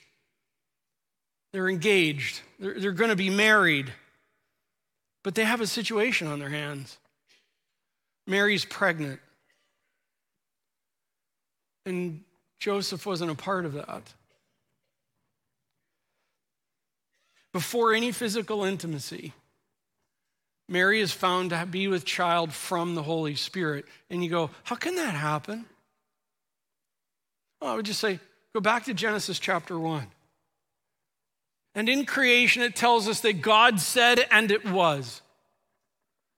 They're 1.53 1.69
engaged, 1.69 2.41
they're, 2.59 2.79
they're 2.79 2.91
going 2.91 3.09
to 3.09 3.15
be 3.15 3.29
married, 3.29 3.91
but 5.23 5.35
they 5.35 5.45
have 5.45 5.61
a 5.61 5.67
situation 5.67 6.27
on 6.27 6.39
their 6.39 6.49
hands. 6.49 6.97
Mary's 8.27 8.65
pregnant, 8.65 9.19
and 11.85 12.21
Joseph 12.59 13.05
wasn't 13.05 13.31
a 13.31 13.35
part 13.35 13.65
of 13.65 13.73
that. 13.73 14.03
Before 17.51 17.93
any 17.93 18.11
physical 18.11 18.63
intimacy, 18.63 19.33
Mary 20.69 21.01
is 21.01 21.11
found 21.11 21.49
to 21.49 21.65
be 21.65 21.87
with 21.87 22.05
child 22.05 22.53
from 22.53 22.93
the 22.93 23.01
Holy 23.01 23.35
Spirit. 23.35 23.85
And 24.09 24.23
you 24.23 24.29
go, 24.29 24.51
how 24.63 24.75
can 24.75 24.95
that 24.95 25.15
happen? 25.15 25.65
Well, 27.59 27.73
I 27.73 27.75
would 27.75 27.85
just 27.85 27.99
say, 27.99 28.19
go 28.53 28.61
back 28.61 28.85
to 28.85 28.93
Genesis 28.93 29.39
chapter 29.39 29.77
1. 29.77 30.05
And 31.75 31.89
in 31.89 32.05
creation, 32.05 32.61
it 32.61 32.75
tells 32.75 33.07
us 33.07 33.21
that 33.21 33.41
God 33.41 33.79
said, 33.79 34.25
and 34.31 34.51
it 34.51 34.65
was. 34.65 35.21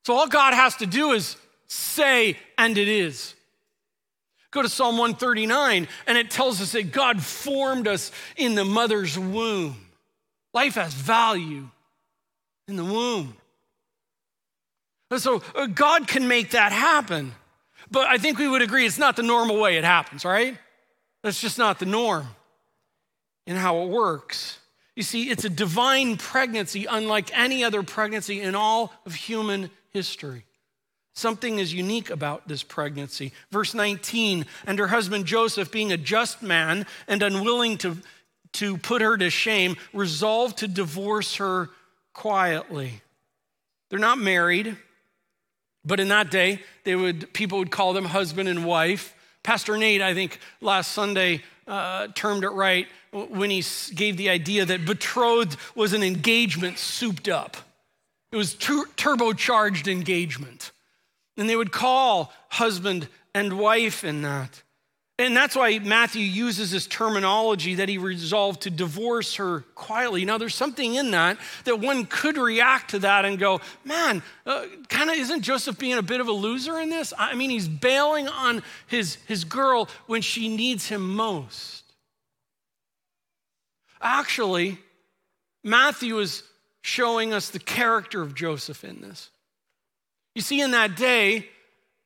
So 0.05 0.13
all 0.13 0.27
God 0.27 0.53
has 0.53 0.77
to 0.77 0.85
do 0.85 1.11
is 1.11 1.35
say, 1.67 2.37
and 2.57 2.77
it 2.77 2.87
is. 2.87 3.35
Go 4.51 4.61
to 4.61 4.69
Psalm 4.69 4.97
139, 4.97 5.87
and 6.07 6.17
it 6.17 6.29
tells 6.29 6.61
us 6.61 6.73
that 6.73 6.91
God 6.91 7.21
formed 7.21 7.87
us 7.87 8.11
in 8.35 8.55
the 8.55 8.65
mother's 8.65 9.17
womb. 9.17 9.75
Life 10.53 10.75
has 10.75 10.93
value 10.93 11.69
in 12.67 12.75
the 12.75 12.83
womb. 12.83 13.35
So 15.17 15.43
uh, 15.55 15.67
God 15.67 16.07
can 16.07 16.27
make 16.27 16.51
that 16.51 16.71
happen. 16.71 17.33
But 17.89 18.07
I 18.07 18.17
think 18.17 18.37
we 18.37 18.47
would 18.47 18.61
agree 18.61 18.85
it's 18.85 18.97
not 18.97 19.15
the 19.15 19.23
normal 19.23 19.59
way 19.59 19.77
it 19.77 19.83
happens, 19.83 20.23
right? 20.23 20.57
That's 21.23 21.39
just 21.39 21.57
not 21.57 21.79
the 21.79 21.85
norm 21.85 22.27
in 23.45 23.55
how 23.55 23.81
it 23.83 23.89
works. 23.89 24.59
You 24.95 25.03
see, 25.03 25.29
it's 25.29 25.45
a 25.45 25.49
divine 25.49 26.17
pregnancy 26.17 26.85
unlike 26.85 27.37
any 27.37 27.63
other 27.63 27.83
pregnancy 27.83 28.41
in 28.41 28.55
all 28.55 28.93
of 29.05 29.13
human 29.13 29.69
history. 29.91 30.45
Something 31.13 31.59
is 31.59 31.73
unique 31.73 32.09
about 32.09 32.47
this 32.47 32.63
pregnancy. 32.63 33.33
Verse 33.51 33.73
19, 33.73 34.45
and 34.65 34.79
her 34.79 34.87
husband 34.87 35.25
Joseph, 35.25 35.71
being 35.71 35.91
a 35.91 35.97
just 35.97 36.41
man 36.41 36.85
and 37.07 37.21
unwilling 37.21 37.77
to, 37.79 37.97
to 38.53 38.77
put 38.77 39.01
her 39.01 39.17
to 39.17 39.29
shame, 39.29 39.75
resolved 39.93 40.59
to 40.59 40.67
divorce 40.67 41.35
her 41.35 41.69
quietly. 42.13 43.01
They're 43.89 43.99
not 43.99 44.19
married. 44.19 44.77
But 45.83 45.99
in 45.99 46.09
that 46.09 46.29
day, 46.29 46.61
they 46.83 46.95
would, 46.95 47.33
people 47.33 47.57
would 47.57 47.71
call 47.71 47.93
them 47.93 48.05
husband 48.05 48.47
and 48.47 48.65
wife. 48.65 49.15
Pastor 49.43 49.77
Nate, 49.77 50.01
I 50.01 50.13
think 50.13 50.39
last 50.61 50.91
Sunday, 50.91 51.41
uh, 51.67 52.07
termed 52.15 52.43
it 52.43 52.49
right 52.49 52.87
when 53.11 53.49
he 53.49 53.63
gave 53.95 54.17
the 54.17 54.29
idea 54.29 54.65
that 54.65 54.85
betrothed 54.85 55.57
was 55.75 55.93
an 55.93 56.03
engagement 56.03 56.77
souped 56.77 57.27
up. 57.27 57.57
It 58.31 58.37
was 58.37 58.53
tur- 58.53 58.87
turbocharged 58.95 59.91
engagement. 59.91 60.71
And 61.37 61.49
they 61.49 61.55
would 61.55 61.71
call 61.71 62.31
husband 62.49 63.07
and 63.33 63.57
wife 63.57 64.03
in 64.03 64.21
that. 64.21 64.61
And 65.21 65.37
that's 65.37 65.55
why 65.55 65.77
Matthew 65.77 66.23
uses 66.23 66.71
this 66.71 66.87
terminology 66.87 67.75
that 67.75 67.87
he 67.87 67.99
resolved 67.99 68.61
to 68.61 68.71
divorce 68.71 69.35
her 69.35 69.61
quietly. 69.75 70.25
Now, 70.25 70.39
there's 70.39 70.55
something 70.55 70.95
in 70.95 71.11
that 71.11 71.37
that 71.65 71.79
one 71.79 72.07
could 72.07 72.37
react 72.37 72.89
to 72.91 72.99
that 72.99 73.23
and 73.23 73.37
go, 73.37 73.61
man, 73.85 74.23
uh, 74.47 74.65
kind 74.89 75.11
of 75.11 75.17
isn't 75.17 75.43
Joseph 75.43 75.77
being 75.77 75.99
a 75.99 76.01
bit 76.01 76.21
of 76.21 76.27
a 76.27 76.31
loser 76.31 76.79
in 76.79 76.89
this? 76.89 77.13
I 77.15 77.35
mean, 77.35 77.51
he's 77.51 77.67
bailing 77.67 78.27
on 78.29 78.63
his, 78.87 79.15
his 79.27 79.43
girl 79.43 79.89
when 80.07 80.23
she 80.23 80.55
needs 80.55 80.87
him 80.87 81.15
most. 81.15 81.83
Actually, 84.01 84.79
Matthew 85.63 86.17
is 86.17 86.41
showing 86.81 87.31
us 87.31 87.51
the 87.51 87.59
character 87.59 88.23
of 88.23 88.33
Joseph 88.33 88.83
in 88.83 89.01
this. 89.01 89.29
You 90.33 90.41
see, 90.41 90.61
in 90.61 90.71
that 90.71 90.95
day, 90.95 91.47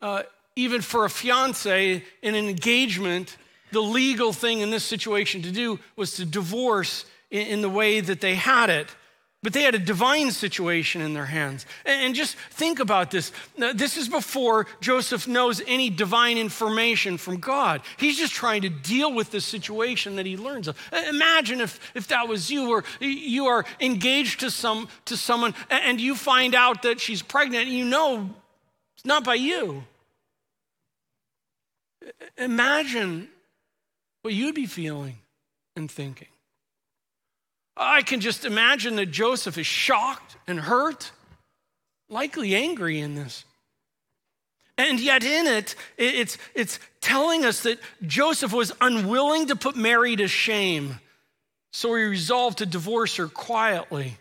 uh, 0.02 0.24
even 0.56 0.82
for 0.82 1.06
a 1.06 1.10
fiance 1.10 2.04
in 2.22 2.36
an 2.36 2.48
engagement, 2.48 3.38
the 3.72 3.82
legal 3.82 4.32
thing 4.32 4.62
in 4.62 4.70
this 4.70 4.84
situation 4.84 5.42
to 5.42 5.52
do 5.52 5.80
was 5.96 6.16
to 6.16 6.26
divorce 6.26 7.06
in, 7.32 7.48
in 7.48 7.62
the 7.62 7.70
way 7.70 8.00
that 8.00 8.22
they 8.22 8.36
had 8.36 8.70
it. 8.70 8.88
But 9.44 9.54
they 9.54 9.62
had 9.62 9.76
a 9.76 9.80
divine 9.80 10.32
situation 10.32 11.02
in 11.02 11.14
their 11.14 11.26
hands. 11.26 11.68
And, 11.86 12.16
just 12.16 12.36
think 12.50 12.80
about 12.80 13.12
this. 13.12 13.32
This 13.76 13.96
is 13.96 14.10
before 14.10 14.66
Joseph 14.82 15.28
knows 15.28 15.62
any 15.68 15.92
divine 15.92 16.40
information 16.40 17.20
from 17.20 17.40
God. 17.40 17.82
He's 17.98 18.18
just 18.18 18.34
trying 18.34 18.64
to 18.64 18.70
deal 18.70 19.14
with 19.14 19.30
the 19.30 19.40
situation 19.40 20.16
that 20.16 20.26
he 20.26 20.36
learns 20.36 20.68
of. 20.68 20.76
Imagine 21.10 21.62
if, 21.62 21.80
if 21.94 22.08
that 22.08 22.28
was 22.28 22.50
you, 22.50 22.72
or 22.72 22.84
you 23.00 23.46
are 23.46 23.66
engaged 23.80 24.40
to, 24.40 24.50
some, 24.50 24.88
to 25.06 25.16
someone 25.16 25.54
and 25.70 26.02
you 26.02 26.16
find 26.16 26.56
out 26.56 26.82
that 26.82 27.00
she's 27.00 27.22
pregnant 27.22 27.68
and 27.68 27.78
you 27.78 27.86
know 27.86 28.28
it's 28.96 29.06
not 29.06 29.24
by 29.24 29.36
you. 29.36 29.84
Imagine 32.38 33.30
what 34.22 34.34
you'd 34.34 34.56
be 34.56 34.66
feeling 34.66 35.18
and 35.76 35.90
thinking. 35.90 36.28
I 37.78 38.02
can 38.02 38.22
just 38.22 38.46
imagine 38.46 38.96
that 38.96 39.08
Joseph 39.08 39.58
is 39.58 39.68
shocked 39.68 40.38
and 40.48 40.60
hurt, 40.60 41.12
likely 42.10 42.56
angry 42.56 43.00
in 43.00 43.16
this. 43.16 43.44
And 44.78 45.00
yet, 45.00 45.24
in 45.24 45.48
it, 45.48 45.76
it's, 45.98 46.38
it's 46.54 46.80
telling 47.00 47.46
us 47.46 47.64
that 47.64 47.80
Joseph 48.06 48.52
was 48.52 48.74
unwilling 48.82 49.48
to 49.48 49.56
put 49.56 49.76
Mary 49.76 50.16
to 50.18 50.28
shame, 50.28 51.00
so 51.72 51.96
he 51.96 52.04
resolved 52.04 52.58
to 52.58 52.66
divorce 52.66 53.16
her 53.16 53.28
quietly. 53.28 54.18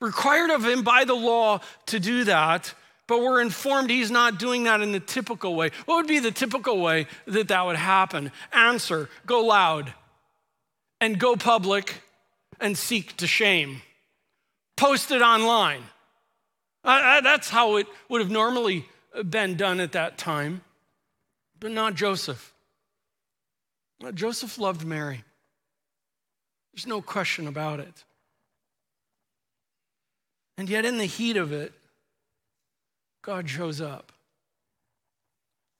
Required 0.00 0.50
of 0.50 0.64
him 0.64 0.82
by 0.82 1.04
the 1.04 1.14
law 1.14 1.60
to 1.86 2.00
do 2.00 2.24
that, 2.24 2.74
but 3.06 3.20
we're 3.20 3.40
informed 3.40 3.90
he's 3.90 4.10
not 4.10 4.38
doing 4.38 4.64
that 4.64 4.80
in 4.80 4.92
the 4.92 5.00
typical 5.00 5.54
way. 5.54 5.70
What 5.84 5.96
would 5.96 6.06
be 6.06 6.18
the 6.18 6.30
typical 6.30 6.80
way 6.80 7.06
that 7.26 7.48
that 7.48 7.66
would 7.66 7.76
happen? 7.76 8.32
Answer 8.52 9.08
go 9.26 9.44
loud 9.44 9.92
and 11.00 11.18
go 11.18 11.36
public 11.36 12.02
and 12.60 12.76
seek 12.76 13.16
to 13.18 13.26
shame. 13.26 13.82
Post 14.76 15.10
it 15.10 15.22
online. 15.22 15.82
Uh, 16.84 17.00
uh 17.02 17.20
that's 17.20 17.50
how 17.50 17.76
it 17.76 17.86
would 18.08 18.20
have 18.20 18.30
normally 18.30 18.86
been 19.28 19.56
done 19.56 19.80
at 19.80 19.92
that 19.92 20.18
time, 20.18 20.62
but 21.60 21.70
not 21.70 21.94
Joseph. 21.94 22.52
Joseph 24.14 24.58
loved 24.58 24.84
Mary. 24.84 25.24
There's 26.72 26.86
no 26.86 27.00
question 27.00 27.46
about 27.46 27.80
it. 27.80 28.04
And 30.58 30.68
yet, 30.68 30.84
in 30.84 30.98
the 30.98 31.04
heat 31.04 31.36
of 31.36 31.52
it, 31.52 31.72
God 33.24 33.48
shows 33.48 33.80
up. 33.80 34.12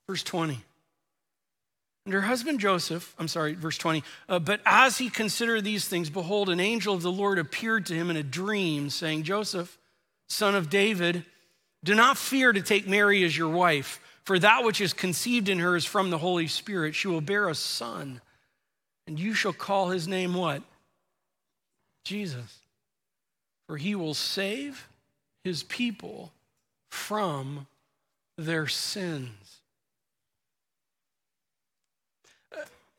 Verse 0.09 0.23
20. 0.23 0.59
And 2.07 2.15
her 2.15 2.23
husband 2.23 2.61
Joseph, 2.61 3.15
I'm 3.19 3.29
sorry, 3.29 3.55
verse 3.55 3.79
20, 3.79 4.03
uh, 4.29 4.39
but 4.39 4.61
as 4.67 4.99
he 4.99 5.09
considered 5.09 5.65
these 5.65 5.87
things, 5.87 6.11
behold, 6.11 6.51
an 6.51 6.61
angel 6.61 6.95
of 6.95 7.03
the 7.03 7.13
Lord 7.13 7.39
appeared 7.39 7.87
to 7.87 7.95
him 7.95 8.11
in 8.11 8.17
a 8.17 8.23
dream, 8.23 8.91
saying, 8.91 9.23
Joseph, 9.23 9.78
son 10.28 10.54
of 10.54 10.69
David, 10.69 11.25
do 11.83 11.95
not 11.95 12.19
fear 12.19 12.52
to 12.52 12.61
take 12.61 12.87
Mary 12.87 13.25
as 13.25 13.37
your 13.37 13.49
wife, 13.49 14.00
for 14.25 14.39
that 14.39 14.65
which 14.65 14.83
is 14.83 14.93
conceived 14.93 15.49
in 15.49 15.59
her 15.61 15.76
is 15.76 15.87
from 15.87 16.11
the 16.11 16.19
Holy 16.19 16.47
Spirit. 16.47 16.95
She 16.95 17.09
will 17.09 17.23
bear 17.23 17.49
a 17.49 17.54
son, 17.54 18.21
and 19.07 19.19
you 19.19 19.33
shall 19.33 19.54
call 19.54 19.89
his 19.89 20.07
name 20.07 20.35
what? 20.35 20.63
Jesus. 22.04 22.59
For 23.67 23.78
he 23.78 23.95
will 23.95 24.15
save 24.15 24.89
his 25.43 25.63
people 25.63 26.33
from 26.95 27.67
their 28.39 28.67
sins. 28.69 29.61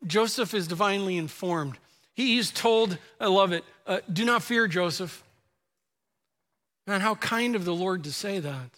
Joseph 0.06 0.54
is 0.54 0.68
divinely 0.68 1.18
informed. 1.18 1.78
He's 2.14 2.52
told, 2.52 2.98
I 3.20 3.28
love 3.28 3.52
it, 3.52 3.64
uh, 3.88 4.02
do 4.12 4.26
not 4.26 4.44
fear, 4.44 4.68
Joseph. 4.68 5.24
Man, 6.86 7.02
how 7.02 7.16
kind 7.16 7.56
of 7.56 7.66
the 7.66 7.74
Lord 7.74 8.04
to 8.04 8.12
say 8.14 8.40
that. 8.40 8.70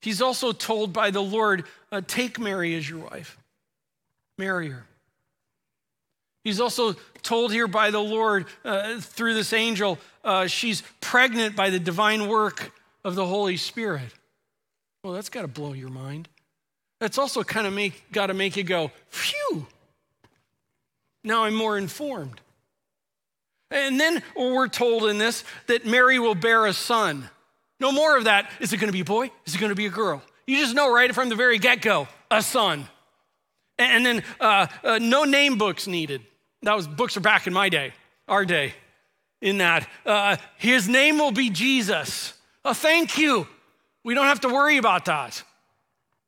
He's 0.00 0.22
also 0.22 0.52
told 0.52 0.92
by 0.92 1.10
the 1.10 1.22
Lord, 1.22 1.64
uh, 1.90 2.02
take 2.06 2.38
Mary 2.38 2.76
as 2.76 2.88
your 2.88 3.00
wife, 3.00 3.36
marry 4.38 4.68
her. 4.68 4.84
He's 6.44 6.60
also 6.60 6.94
told 7.22 7.50
here 7.50 7.66
by 7.66 7.90
the 7.90 8.02
Lord 8.02 8.46
uh, 8.64 9.00
through 9.00 9.34
this 9.34 9.52
angel, 9.52 9.98
uh, 10.22 10.46
she's 10.46 10.82
pregnant 11.00 11.56
by 11.56 11.70
the 11.70 11.80
divine 11.80 12.28
work 12.28 12.70
of 13.06 13.14
the 13.14 13.24
Holy 13.24 13.56
Spirit. 13.56 14.12
Well, 15.04 15.12
that's 15.12 15.28
got 15.28 15.42
to 15.42 15.48
blow 15.48 15.74
your 15.74 15.90
mind. 15.90 16.28
That's 16.98 17.18
also 17.18 17.44
kind 17.44 17.64
of 17.64 17.72
make, 17.72 18.10
got 18.10 18.26
to 18.26 18.34
make 18.34 18.56
you 18.56 18.64
go, 18.64 18.90
phew, 19.10 19.64
now 21.22 21.44
I'm 21.44 21.54
more 21.54 21.78
informed. 21.78 22.40
And 23.70 24.00
then 24.00 24.24
we're 24.34 24.66
told 24.66 25.04
in 25.04 25.18
this 25.18 25.44
that 25.68 25.86
Mary 25.86 26.18
will 26.18 26.34
bear 26.34 26.66
a 26.66 26.72
son. 26.72 27.30
No 27.78 27.92
more 27.92 28.16
of 28.16 28.24
that. 28.24 28.50
Is 28.58 28.72
it 28.72 28.78
going 28.78 28.88
to 28.88 28.92
be 28.92 29.02
a 29.02 29.04
boy? 29.04 29.30
Is 29.44 29.54
it 29.54 29.58
going 29.58 29.70
to 29.70 29.76
be 29.76 29.86
a 29.86 29.90
girl? 29.90 30.20
You 30.44 30.56
just 30.56 30.74
know 30.74 30.92
right 30.92 31.14
from 31.14 31.28
the 31.28 31.36
very 31.36 31.58
get 31.60 31.82
go, 31.82 32.08
a 32.28 32.42
son. 32.42 32.88
And 33.78 34.04
then 34.04 34.24
uh, 34.40 34.66
uh, 34.82 34.98
no 35.00 35.22
name 35.22 35.58
books 35.58 35.86
needed. 35.86 36.22
That 36.62 36.74
was 36.74 36.88
books 36.88 37.16
are 37.16 37.20
back 37.20 37.46
in 37.46 37.52
my 37.52 37.68
day, 37.68 37.92
our 38.26 38.44
day. 38.44 38.74
In 39.40 39.58
that, 39.58 39.88
uh, 40.04 40.38
his 40.56 40.88
name 40.88 41.18
will 41.18 41.30
be 41.30 41.50
Jesus. 41.50 42.32
Oh, 42.68 42.74
thank 42.74 43.16
you. 43.16 43.46
We 44.02 44.14
don't 44.14 44.26
have 44.26 44.40
to 44.40 44.48
worry 44.48 44.76
about 44.76 45.04
that. 45.04 45.40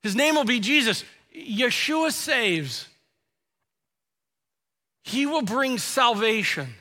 His 0.04 0.14
name 0.14 0.36
will 0.36 0.44
be 0.44 0.60
Jesus. 0.60 1.04
Yeshua 1.36 2.12
saves. 2.12 2.86
He 5.02 5.26
will 5.26 5.42
bring 5.42 5.78
salvation. 5.78 6.74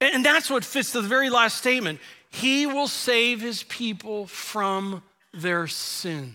And 0.00 0.24
that's 0.24 0.48
what 0.48 0.64
fits 0.64 0.92
to 0.92 1.02
the 1.02 1.08
very 1.08 1.28
last 1.28 1.58
statement. 1.58 2.00
He 2.30 2.64
will 2.64 2.88
save 2.88 3.42
his 3.42 3.64
people 3.64 4.28
from 4.28 5.02
their 5.34 5.66
sins. 5.66 6.32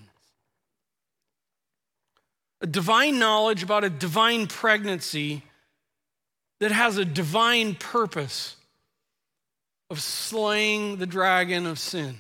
A 2.61 2.67
divine 2.67 3.17
knowledge 3.17 3.63
about 3.63 3.83
a 3.83 3.89
divine 3.89 4.45
pregnancy 4.45 5.41
that 6.59 6.71
has 6.71 6.97
a 6.97 7.05
divine 7.05 7.73
purpose 7.73 8.55
of 9.89 9.99
slaying 9.99 10.97
the 10.97 11.07
dragon 11.07 11.65
of 11.65 11.79
sin. 11.79 12.17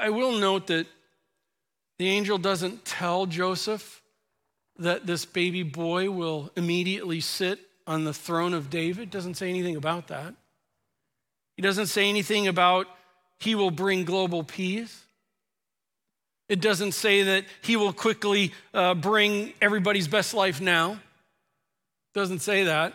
I 0.00 0.08
will 0.08 0.32
note 0.38 0.68
that 0.68 0.86
the 1.98 2.08
angel 2.08 2.38
doesn't 2.38 2.84
tell 2.84 3.26
Joseph 3.26 4.00
that 4.78 5.06
this 5.06 5.26
baby 5.26 5.62
boy 5.62 6.10
will 6.10 6.50
immediately 6.56 7.20
sit 7.20 7.60
on 7.86 8.04
the 8.04 8.14
throne 8.14 8.54
of 8.54 8.70
David. 8.70 9.10
Doesn't 9.10 9.34
say 9.34 9.50
anything 9.50 9.76
about 9.76 10.08
that. 10.08 10.34
He 11.56 11.62
doesn't 11.62 11.86
say 11.86 12.08
anything 12.08 12.48
about 12.48 12.86
he 13.38 13.54
will 13.54 13.70
bring 13.70 14.04
global 14.04 14.42
peace. 14.42 15.04
It 16.48 16.60
doesn't 16.60 16.92
say 16.92 17.22
that 17.24 17.44
he 17.60 17.76
will 17.76 17.92
quickly 17.92 18.52
uh, 18.72 18.94
bring 18.94 19.52
everybody's 19.60 20.08
best 20.08 20.32
life 20.32 20.60
now. 20.60 21.00
Doesn't 22.14 22.40
say 22.40 22.64
that. 22.64 22.94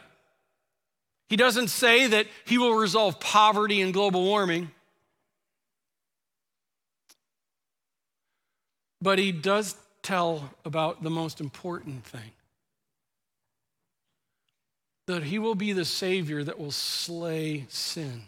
He 1.29 1.35
doesn't 1.35 1.67
say 1.67 2.07
that 2.07 2.27
he 2.45 2.57
will 2.57 2.73
resolve 2.73 3.19
poverty 3.19 3.81
and 3.81 3.93
global 3.93 4.23
warming. 4.23 4.71
But 9.01 9.19
he 9.19 9.31
does 9.31 9.75
tell 10.01 10.51
about 10.65 11.03
the 11.03 11.09
most 11.09 11.39
important 11.39 12.03
thing 12.03 12.31
that 15.07 15.23
he 15.23 15.39
will 15.39 15.55
be 15.55 15.71
the 15.71 15.85
Savior 15.85 16.43
that 16.43 16.59
will 16.59 16.71
slay 16.71 17.65
sin. 17.69 18.23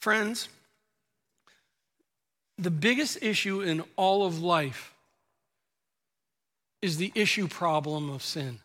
Friends, 0.00 0.48
the 2.58 2.70
biggest 2.70 3.22
issue 3.22 3.62
in 3.62 3.82
all 3.96 4.26
of 4.26 4.42
life 4.42 4.92
is 6.82 6.98
the 6.98 7.10
issue 7.14 7.48
problem 7.48 8.10
of 8.10 8.22
sin. 8.22 8.58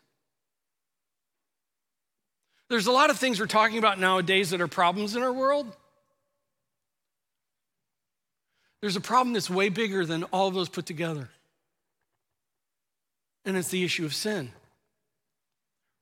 There's 2.69 2.87
a 2.87 2.91
lot 2.91 3.09
of 3.09 3.17
things 3.17 3.39
we're 3.39 3.47
talking 3.47 3.77
about 3.77 3.99
nowadays 3.99 4.49
that 4.49 4.61
are 4.61 4.67
problems 4.67 5.15
in 5.15 5.23
our 5.23 5.33
world. 5.33 5.73
There's 8.81 8.95
a 8.95 9.01
problem 9.01 9.33
that's 9.33 9.49
way 9.49 9.69
bigger 9.69 10.05
than 10.05 10.23
all 10.25 10.47
of 10.47 10.53
those 10.53 10.69
put 10.69 10.85
together. 10.85 11.29
And 13.45 13.57
it's 13.57 13.69
the 13.69 13.83
issue 13.83 14.05
of 14.05 14.13
sin. 14.13 14.51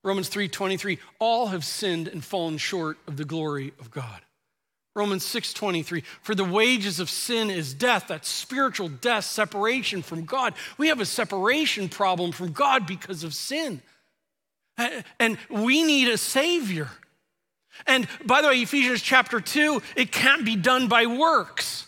Romans 0.04 0.30
3:23 0.30 1.00
all 1.20 1.48
have 1.48 1.66
sinned 1.66 2.08
and 2.08 2.24
fallen 2.24 2.58
short 2.58 2.98
of 3.08 3.18
the 3.18 3.26
glory 3.26 3.74
of 3.80 3.92
God. 3.92 4.22
Romans 4.96 5.26
6:23 5.26 6.04
for 6.22 6.34
the 6.34 6.46
wages 6.46 7.00
of 7.00 7.10
sin 7.10 7.50
is 7.50 7.74
death 7.74 8.06
that's 8.08 8.30
spiritual 8.30 8.90
death 8.90 9.26
separation 9.26 10.02
from 10.02 10.26
God. 10.26 10.54
We 10.78 10.88
have 10.88 11.00
a 11.00 11.06
separation 11.06 11.90
problem 11.90 12.32
from 12.32 12.52
God 12.52 12.86
because 12.86 13.24
of 13.24 13.34
sin. 13.34 13.82
And 14.78 15.38
we 15.50 15.84
need 15.84 16.08
a 16.08 16.18
savior. 16.18 16.90
And 17.86 18.08
by 18.26 18.42
the 18.42 18.48
way, 18.48 18.62
Ephesians 18.62 19.02
chapter 19.02 19.42
2, 19.42 19.82
it 19.96 20.12
can't 20.12 20.46
be 20.46 20.56
done 20.56 20.88
by 20.88 21.06
works. 21.08 21.87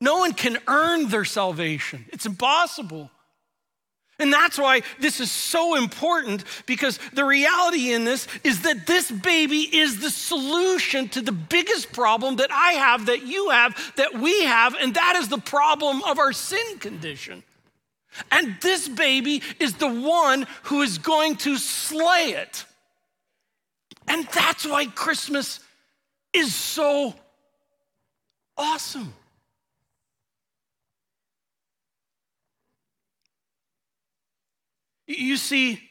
No 0.00 0.18
one 0.18 0.32
can 0.32 0.58
earn 0.66 1.08
their 1.08 1.24
salvation, 1.24 2.06
it's 2.12 2.26
impossible. 2.26 3.10
And 4.20 4.30
that's 4.30 4.58
why 4.58 4.82
this 4.98 5.18
is 5.18 5.32
so 5.32 5.76
important 5.76 6.44
because 6.66 6.98
the 7.14 7.24
reality 7.24 7.92
in 7.94 8.04
this 8.04 8.28
is 8.44 8.62
that 8.62 8.86
this 8.86 9.10
baby 9.10 9.60
is 9.60 10.00
the 10.00 10.10
solution 10.10 11.08
to 11.10 11.22
the 11.22 11.32
biggest 11.32 11.90
problem 11.94 12.36
that 12.36 12.52
I 12.52 12.72
have, 12.72 13.06
that 13.06 13.26
you 13.26 13.48
have, 13.48 13.94
that 13.96 14.18
we 14.20 14.44
have, 14.44 14.74
and 14.74 14.92
that 14.92 15.16
is 15.16 15.28
the 15.28 15.38
problem 15.38 16.02
of 16.04 16.18
our 16.18 16.34
sin 16.34 16.78
condition. 16.80 17.42
And 18.30 18.56
this 18.60 18.88
baby 18.88 19.42
is 19.58 19.74
the 19.74 19.88
one 19.88 20.46
who 20.64 20.82
is 20.82 20.98
going 20.98 21.36
to 21.36 21.56
slay 21.56 22.34
it. 22.34 22.66
And 24.06 24.26
that's 24.28 24.66
why 24.66 24.84
Christmas 24.84 25.60
is 26.34 26.54
so 26.54 27.14
awesome. 28.58 29.14
You 35.18 35.36
see, 35.36 35.82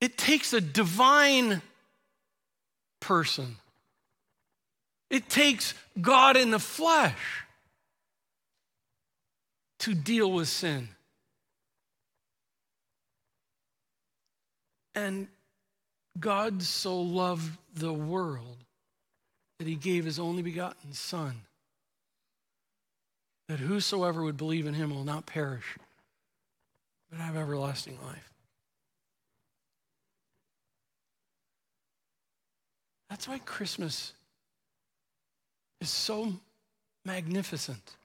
it 0.00 0.16
takes 0.16 0.52
a 0.52 0.60
divine 0.60 1.60
person, 3.00 3.56
it 5.10 5.28
takes 5.28 5.74
God 6.00 6.36
in 6.36 6.52
the 6.52 6.60
flesh 6.60 7.44
to 9.80 9.94
deal 9.94 10.30
with 10.30 10.46
sin. 10.46 10.88
And 14.94 15.26
God 16.18 16.62
so 16.62 17.00
loved 17.00 17.58
the 17.74 17.92
world 17.92 18.58
that 19.58 19.66
he 19.66 19.74
gave 19.74 20.04
his 20.04 20.20
only 20.20 20.42
begotten 20.42 20.92
Son, 20.92 21.42
that 23.48 23.58
whosoever 23.58 24.22
would 24.22 24.36
believe 24.36 24.66
in 24.66 24.74
him 24.74 24.90
will 24.94 25.04
not 25.04 25.26
perish, 25.26 25.76
but 27.10 27.18
have 27.18 27.36
everlasting 27.36 27.98
life. 28.06 28.30
That's 33.08 33.26
why 33.26 33.38
Christmas 33.40 34.12
is 35.80 35.90
so 35.90 36.32
magnificent. 37.04 37.96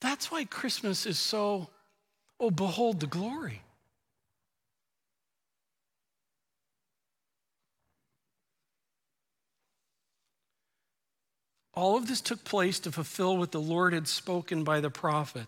That's 0.00 0.30
why 0.30 0.44
Christmas 0.44 1.06
is 1.06 1.18
so, 1.18 1.68
oh, 2.38 2.50
behold 2.50 3.00
the 3.00 3.06
glory. 3.06 3.62
All 11.74 11.96
of 11.96 12.06
this 12.06 12.20
took 12.20 12.44
place 12.44 12.78
to 12.80 12.92
fulfill 12.92 13.36
what 13.36 13.50
the 13.50 13.60
Lord 13.60 13.92
had 13.94 14.06
spoken 14.06 14.62
by 14.62 14.80
the 14.80 14.90
prophet. 14.90 15.46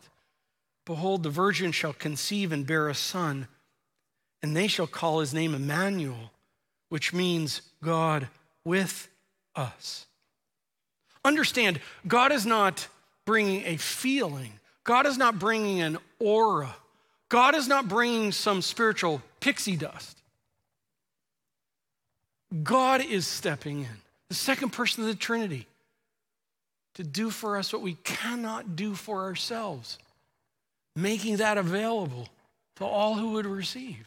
Behold, 0.87 1.23
the 1.23 1.31
virgin 1.31 1.73
shall 1.73 1.93
conceive 1.93 2.53
and 2.53 2.67
bear 2.67 2.89
a 2.89 2.95
son, 2.95 3.49
and 4.43 4.55
they 4.55 4.67
shall 4.67 4.87
call 4.87 5.21
his 5.21 5.33
name 5.33 5.55
Emmanuel, 5.55 6.31
which 6.91 7.13
means 7.13 7.63
God 7.83 8.29
with 8.65 9.09
us. 9.57 10.07
Understand, 11.25 11.81
God 12.07 12.33
is 12.33 12.45
not 12.45 12.87
bringing 13.25 13.65
a 13.65 13.79
feeling, 13.79 14.53
God 14.85 15.07
is 15.07 15.17
not 15.17 15.39
bringing 15.39 15.81
an 15.81 15.97
aura, 16.19 16.77
God 17.31 17.55
is 17.55 17.67
not 17.67 17.89
bringing 17.89 18.31
some 18.31 18.61
spiritual 18.61 19.23
pixie 19.41 19.77
dust. 19.77 20.19
God 22.63 23.05
is 23.05 23.27
stepping 23.27 23.81
in, 23.81 23.97
the 24.29 24.35
second 24.35 24.71
person 24.71 25.03
of 25.03 25.09
the 25.09 25.17
Trinity, 25.17 25.67
to 26.95 27.03
do 27.03 27.31
for 27.31 27.57
us 27.57 27.73
what 27.73 27.83
we 27.83 27.95
cannot 28.05 28.77
do 28.77 28.95
for 28.95 29.23
ourselves 29.23 29.99
making 30.97 31.37
that 31.37 31.59
available 31.59 32.29
to 32.77 32.85
all 32.85 33.15
who 33.15 33.33
would 33.33 33.47
receive. 33.47 34.07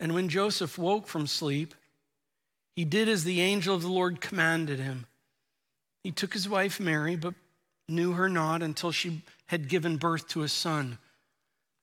And 0.00 0.14
when 0.14 0.28
Joseph 0.28 0.78
woke 0.78 1.08
from 1.08 1.26
sleep, 1.26 1.74
he 2.76 2.84
did 2.84 3.08
as 3.08 3.24
the 3.24 3.40
angel 3.40 3.74
of 3.74 3.82
the 3.82 3.88
Lord 3.88 4.20
commanded 4.20 4.78
him. 4.78 5.06
He 6.04 6.12
took 6.12 6.32
his 6.32 6.48
wife 6.48 6.78
Mary, 6.78 7.16
but 7.16 7.34
knew 7.88 8.12
her 8.12 8.28
not 8.28 8.62
until 8.62 8.92
she 8.92 9.22
had 9.46 9.68
given 9.68 9.96
birth 9.96 10.28
to 10.28 10.42
a 10.42 10.48
son, 10.48 10.98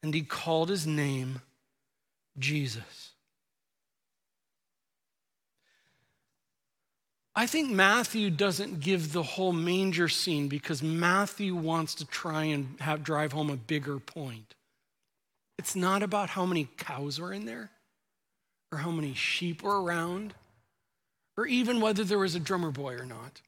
and 0.02 0.14
he 0.14 0.22
called 0.22 0.70
his 0.70 0.88
name 0.88 1.42
Jesus. 2.38 3.15
I 7.36 7.48
think 7.48 7.70
Matthew 7.70 8.30
doesn't 8.30 8.80
give 8.80 9.12
the 9.12 9.24
whole 9.24 9.52
manger 9.52 10.08
scene 10.08 10.48
because 10.48 10.82
Matthew 10.82 11.54
wants 11.54 11.96
to 11.96 12.06
try 12.06 12.46
and 12.46 12.80
have, 12.80 13.04
drive 13.04 13.34
home 13.34 13.50
a 13.50 13.58
bigger 13.58 14.00
point. 14.00 14.56
It's 15.58 15.76
not 15.76 16.02
about 16.02 16.30
how 16.30 16.46
many 16.46 16.70
cows 16.78 17.20
were 17.20 17.34
in 17.34 17.46
there, 17.46 17.72
or 18.72 18.78
how 18.78 18.92
many 18.92 19.14
sheep 19.14 19.64
were 19.64 19.84
around, 19.84 20.34
or 21.38 21.46
even 21.46 21.82
whether 21.82 22.06
there 22.06 22.20
was 22.20 22.36
a 22.36 22.40
drummer 22.40 22.72
boy 22.72 22.94
or 22.94 23.06
not. 23.06 23.42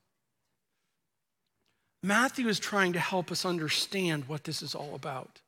Matthew 2.04 2.48
is 2.50 2.60
trying 2.60 2.94
to 2.94 3.00
help 3.00 3.32
us 3.32 3.46
understand 3.46 4.28
what 4.28 4.44
this 4.44 4.62
is 4.62 4.76
all 4.76 4.96
about. 4.96 5.42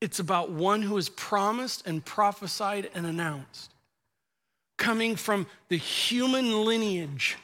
It's 0.00 0.18
about 0.18 0.50
one 0.50 0.82
who 0.82 0.96
is 0.96 1.08
promised 1.08 1.86
and 1.86 2.04
prophesied 2.04 2.90
and 2.94 3.06
announced 3.06 3.72
coming 4.76 5.16
from 5.16 5.46
the 5.68 5.76
human 5.76 6.64
lineage 6.64 7.36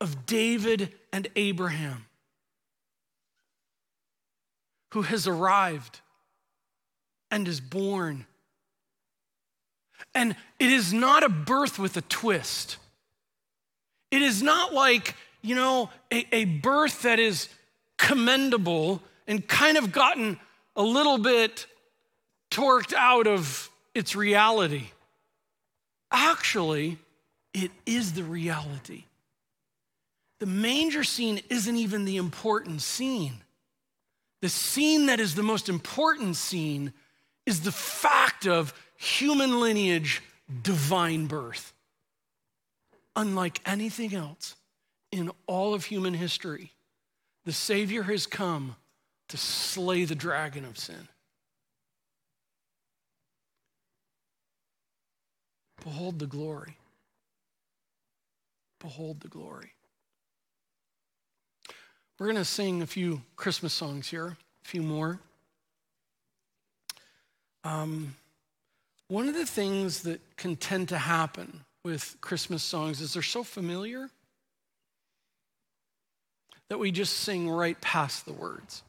of 0.00 0.26
David 0.26 0.92
and 1.12 1.28
Abraham, 1.36 2.06
who 4.92 5.02
has 5.02 5.26
arrived 5.26 6.00
and 7.30 7.48
is 7.48 7.60
born. 7.60 8.26
And 10.14 10.36
it 10.58 10.70
is 10.70 10.92
not 10.92 11.22
a 11.22 11.28
birth 11.28 11.78
with 11.78 11.96
a 11.96 12.02
twist. 12.02 12.76
It 14.10 14.20
is 14.20 14.42
not 14.42 14.74
like, 14.74 15.14
you 15.40 15.54
know, 15.54 15.88
a, 16.12 16.26
a 16.34 16.44
birth 16.44 17.02
that 17.02 17.18
is 17.18 17.48
commendable 17.96 19.00
and 19.26 19.46
kind 19.46 19.78
of 19.78 19.92
gotten 19.92 20.38
a 20.76 20.82
little 20.82 21.18
bit 21.18 21.66
torqued 22.50 22.92
out 22.92 23.26
of 23.26 23.70
its 23.94 24.14
reality. 24.14 24.88
Actually, 26.12 26.98
it 27.54 27.70
is 27.86 28.12
the 28.12 28.22
reality. 28.22 29.04
The 30.40 30.46
manger 30.46 31.04
scene 31.04 31.40
isn't 31.48 31.76
even 31.76 32.04
the 32.04 32.16
important 32.16 32.82
scene. 32.82 33.42
The 34.40 34.48
scene 34.48 35.06
that 35.06 35.20
is 35.20 35.34
the 35.34 35.42
most 35.42 35.68
important 35.68 36.36
scene 36.36 36.92
is 37.46 37.60
the 37.60 37.72
fact 37.72 38.46
of 38.46 38.74
human 38.96 39.60
lineage, 39.60 40.22
divine 40.62 41.26
birth. 41.26 41.72
Unlike 43.14 43.60
anything 43.66 44.14
else 44.14 44.56
in 45.10 45.30
all 45.46 45.74
of 45.74 45.84
human 45.84 46.14
history, 46.14 46.72
the 47.44 47.52
Savior 47.52 48.02
has 48.02 48.26
come 48.26 48.76
to 49.28 49.36
slay 49.36 50.04
the 50.04 50.14
dragon 50.14 50.64
of 50.64 50.78
sin. 50.78 51.08
Behold 55.82 56.18
the 56.18 56.26
glory. 56.26 56.76
Behold 58.80 59.20
the 59.20 59.28
glory. 59.28 59.72
We're 62.18 62.26
going 62.26 62.36
to 62.36 62.44
sing 62.44 62.82
a 62.82 62.86
few 62.86 63.22
Christmas 63.36 63.72
songs 63.72 64.08
here, 64.08 64.36
a 64.64 64.68
few 64.68 64.82
more. 64.82 65.18
Um, 67.64 68.16
one 69.08 69.28
of 69.28 69.34
the 69.34 69.46
things 69.46 70.02
that 70.02 70.20
can 70.36 70.56
tend 70.56 70.88
to 70.90 70.98
happen 70.98 71.64
with 71.84 72.16
Christmas 72.20 72.62
songs 72.62 73.00
is 73.00 73.12
they're 73.12 73.22
so 73.22 73.42
familiar 73.42 74.08
that 76.68 76.78
we 76.78 76.90
just 76.90 77.14
sing 77.18 77.50
right 77.50 77.80
past 77.80 78.24
the 78.24 78.32
words. 78.32 78.82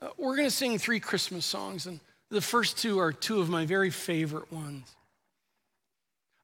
Uh, 0.00 0.08
we're 0.16 0.36
going 0.36 0.48
to 0.48 0.54
sing 0.54 0.78
three 0.78 1.00
Christmas 1.00 1.44
songs, 1.44 1.86
and 1.86 1.98
the 2.30 2.40
first 2.40 2.78
two 2.78 2.98
are 2.98 3.12
two 3.12 3.40
of 3.40 3.48
my 3.48 3.66
very 3.66 3.90
favorite 3.90 4.52
ones. 4.52 4.94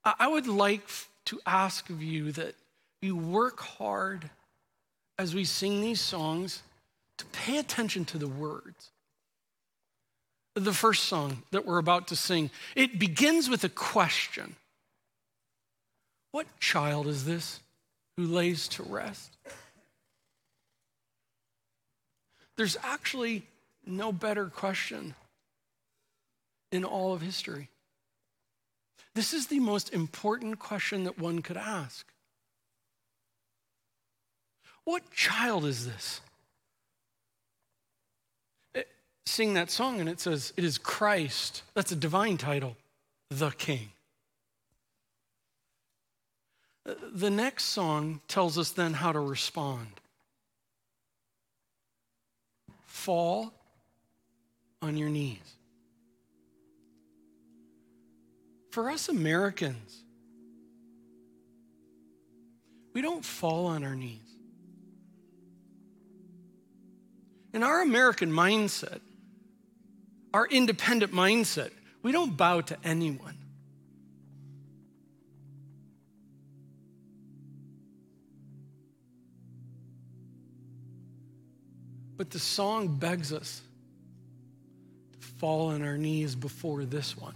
I 0.05 0.29
would 0.29 0.47
like 0.47 0.87
to 1.27 1.41
ask 1.47 1.89
of 1.89 2.03
you 2.03 2.33
that 2.33 2.55
you 3.01 3.17
work 3.17 3.61
hard 3.61 4.29
as 5.19 5.35
we 5.35 5.45
sing 5.45 5.81
these 5.81 6.01
songs 6.01 6.63
to 7.19 7.25
pay 7.27 7.59
attention 7.59 8.05
to 8.07 8.19
the 8.19 8.29
words. 8.29 8.91
The 10.55 10.73
first 10.73 11.05
song 11.05 11.43
that 11.51 11.67
we're 11.67 11.79
about 11.79 12.09
to 12.09 12.17
sing, 12.17 12.51
it 12.77 12.99
begins 12.99 13.49
with 13.49 13.65
a 13.65 13.69
question. 13.69 14.57
What 16.33 16.47
child 16.61 17.07
is 17.07 17.25
this 17.25 17.61
who 18.17 18.25
lays 18.25 18.69
to 18.69 18.83
rest? 18.83 19.37
There's 22.57 22.77
actually 22.83 23.43
no 23.87 24.13
better 24.13 24.47
question 24.47 25.15
in 26.75 26.85
all 26.85 27.13
of 27.13 27.23
history. 27.23 27.69
This 29.15 29.33
is 29.33 29.47
the 29.47 29.61
most 29.61 29.93
important 29.93 30.59
question 30.59 31.05
that 31.05 31.19
one 31.19 31.41
could 31.41 31.57
ask. 31.57 32.07
What 34.85 35.11
child 35.13 35.65
is 35.65 35.87
this? 35.87 36.21
It, 38.75 38.81
eh, 38.81 38.91
sing 39.25 39.55
that 39.55 39.71
song 39.71 40.01
and 40.01 40.09
it 40.09 40.21
says, 40.21 40.53
It 40.57 40.65
is 40.65 40.79
Christ. 40.79 41.63
That's 41.75 41.93
a 41.93 41.97
divine 41.97 42.37
title, 42.37 42.77
the 43.31 43.51
King. 43.51 43.91
The 46.85 47.31
next 47.31 47.65
song 47.65 48.21
tells 48.29 48.59
us 48.59 48.73
then 48.73 48.95
how 48.95 49.13
to 49.13 49.21
respond 49.21 50.01
fall 52.95 53.53
on 54.81 54.97
your 54.97 55.11
knees. 55.11 55.57
For 58.75 58.91
us 58.91 59.09
Americans, 59.09 60.03
we 62.93 63.03
don't 63.03 63.25
fall 63.25 63.67
on 63.67 63.85
our 63.85 63.95
knees. 63.95 64.19
In 67.53 67.63
our 67.63 67.83
American 67.83 68.33
mindset, 68.33 68.99
our 70.35 70.49
independent 70.49 71.13
mindset, 71.13 71.71
we 72.03 72.11
don't 72.11 72.37
bow 72.37 72.63
to 72.63 72.77
anyone. 72.83 73.39
But 82.17 82.31
the 82.31 82.41
song 82.41 82.97
begs 82.97 83.33
us 83.33 83.63
to 85.13 85.19
fall 85.39 85.69
on 85.69 85.83
our 85.83 85.97
knees 85.97 86.35
before 86.35 86.85
this 86.85 87.17
one. 87.17 87.35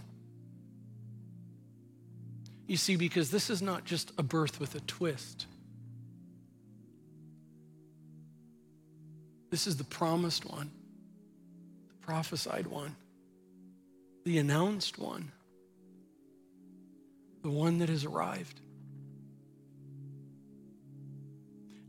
You 2.69 2.77
see, 2.77 2.97
because 2.97 3.31
this 3.31 3.49
is 3.49 3.63
not 3.63 3.83
just 3.83 4.11
a 4.19 4.21
birth 4.21 4.59
with 4.59 4.75
a 4.75 4.79
twist. 4.81 5.47
This 9.49 9.65
is 9.65 9.77
the 9.77 9.83
promised 9.83 10.45
one, 10.45 10.69
the 11.87 12.05
prophesied 12.05 12.67
one, 12.67 12.95
the 14.23 14.37
announced 14.37 14.99
one, 14.99 15.31
the 17.41 17.49
one 17.49 17.79
that 17.79 17.89
has 17.89 18.05
arrived. 18.05 18.61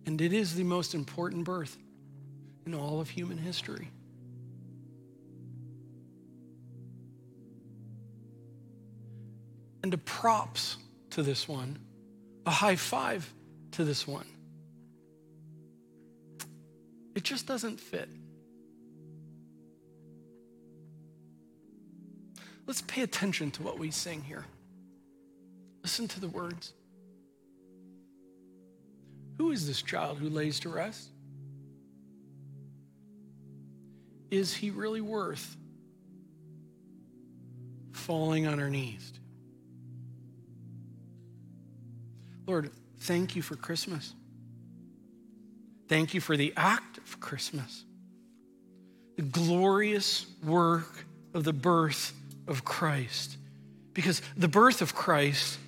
And 0.07 0.19
it 0.19 0.33
is 0.33 0.55
the 0.55 0.64
most 0.64 0.95
important 0.95 1.45
birth 1.45 1.77
in 2.64 2.75
all 2.75 3.03
of 3.03 3.11
human 3.11 3.37
history. 3.37 3.90
And 9.90 9.94
a 9.96 9.98
props 10.05 10.76
to 11.11 11.20
this 11.20 11.48
one, 11.48 11.76
a 12.46 12.50
high 12.50 12.76
five 12.76 13.29
to 13.72 13.83
this 13.83 14.07
one. 14.07 14.24
It 17.16 17.24
just 17.24 17.44
doesn't 17.44 17.81
fit. 17.81 18.09
Let's 22.68 22.83
pay 22.83 23.03
attention 23.03 23.50
to 23.50 23.64
what 23.64 23.81
we 23.81 23.90
sing 23.90 24.22
here. 24.22 24.44
Listen 25.83 26.07
to 26.07 26.20
the 26.20 26.29
words. 26.29 26.72
Who 29.38 29.50
is 29.50 29.66
this 29.66 29.83
child 29.83 30.18
who 30.18 30.29
lays 30.29 30.61
to 30.61 30.68
rest? 30.68 31.09
Is 34.31 34.55
he 34.55 34.70
really 34.70 35.00
worth 35.00 35.57
falling 37.90 38.46
on 38.46 38.61
our 38.61 38.70
knees? 38.70 39.14
Lord, 42.51 42.73
thank 42.99 43.37
you 43.37 43.43
for 43.43 43.55
Christmas. 43.55 44.13
Thank 45.89 46.15
you 46.15 46.21
for 46.21 46.37
the 46.37 46.53
act 46.57 46.99
of 46.99 47.21
Christmas, 47.21 47.85
the 49.15 49.23
glorious 49.23 50.27
work 50.45 51.07
of 51.33 51.45
the 51.45 51.53
birth 51.53 52.13
of 52.49 52.65
Christ. 52.65 53.37
Because 53.95 54.21
the 54.37 54.49
birth 54.49 54.83
of 54.83 54.97
Christ 54.97 55.61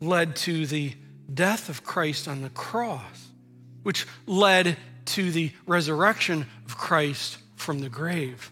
led 0.00 0.34
to 0.36 0.66
the 0.66 0.92
death 1.32 1.68
of 1.68 1.84
Christ 1.84 2.26
on 2.26 2.42
the 2.42 2.50
cross, 2.50 3.28
which 3.84 4.04
led 4.26 4.76
to 5.04 5.30
the 5.30 5.52
resurrection 5.68 6.46
of 6.66 6.76
Christ 6.76 7.38
from 7.54 7.78
the 7.78 7.88
grave, 7.88 8.50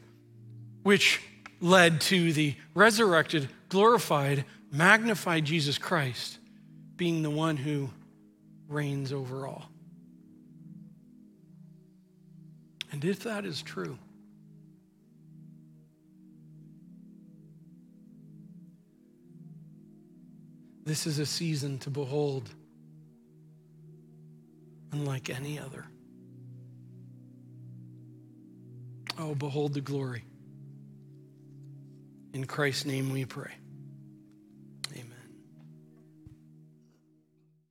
which 0.84 1.20
led 1.60 2.00
to 2.02 2.32
the 2.32 2.54
resurrected, 2.74 3.48
glorified, 3.70 4.44
magnified 4.70 5.44
Jesus 5.44 5.78
Christ 5.78 6.38
being 6.96 7.22
the 7.22 7.30
one 7.30 7.56
who 7.56 7.90
reigns 8.68 9.12
over 9.12 9.46
all. 9.46 9.68
And 12.92 13.04
if 13.04 13.24
that 13.24 13.44
is 13.44 13.62
true, 13.62 13.98
this 20.84 21.06
is 21.06 21.18
a 21.18 21.26
season 21.26 21.78
to 21.80 21.90
behold 21.90 22.48
unlike 24.92 25.28
any 25.28 25.58
other. 25.58 25.84
Oh, 29.18 29.34
behold 29.34 29.74
the 29.74 29.80
glory. 29.80 30.24
In 32.32 32.46
Christ's 32.46 32.86
name 32.86 33.12
we 33.12 33.24
pray. 33.24 33.52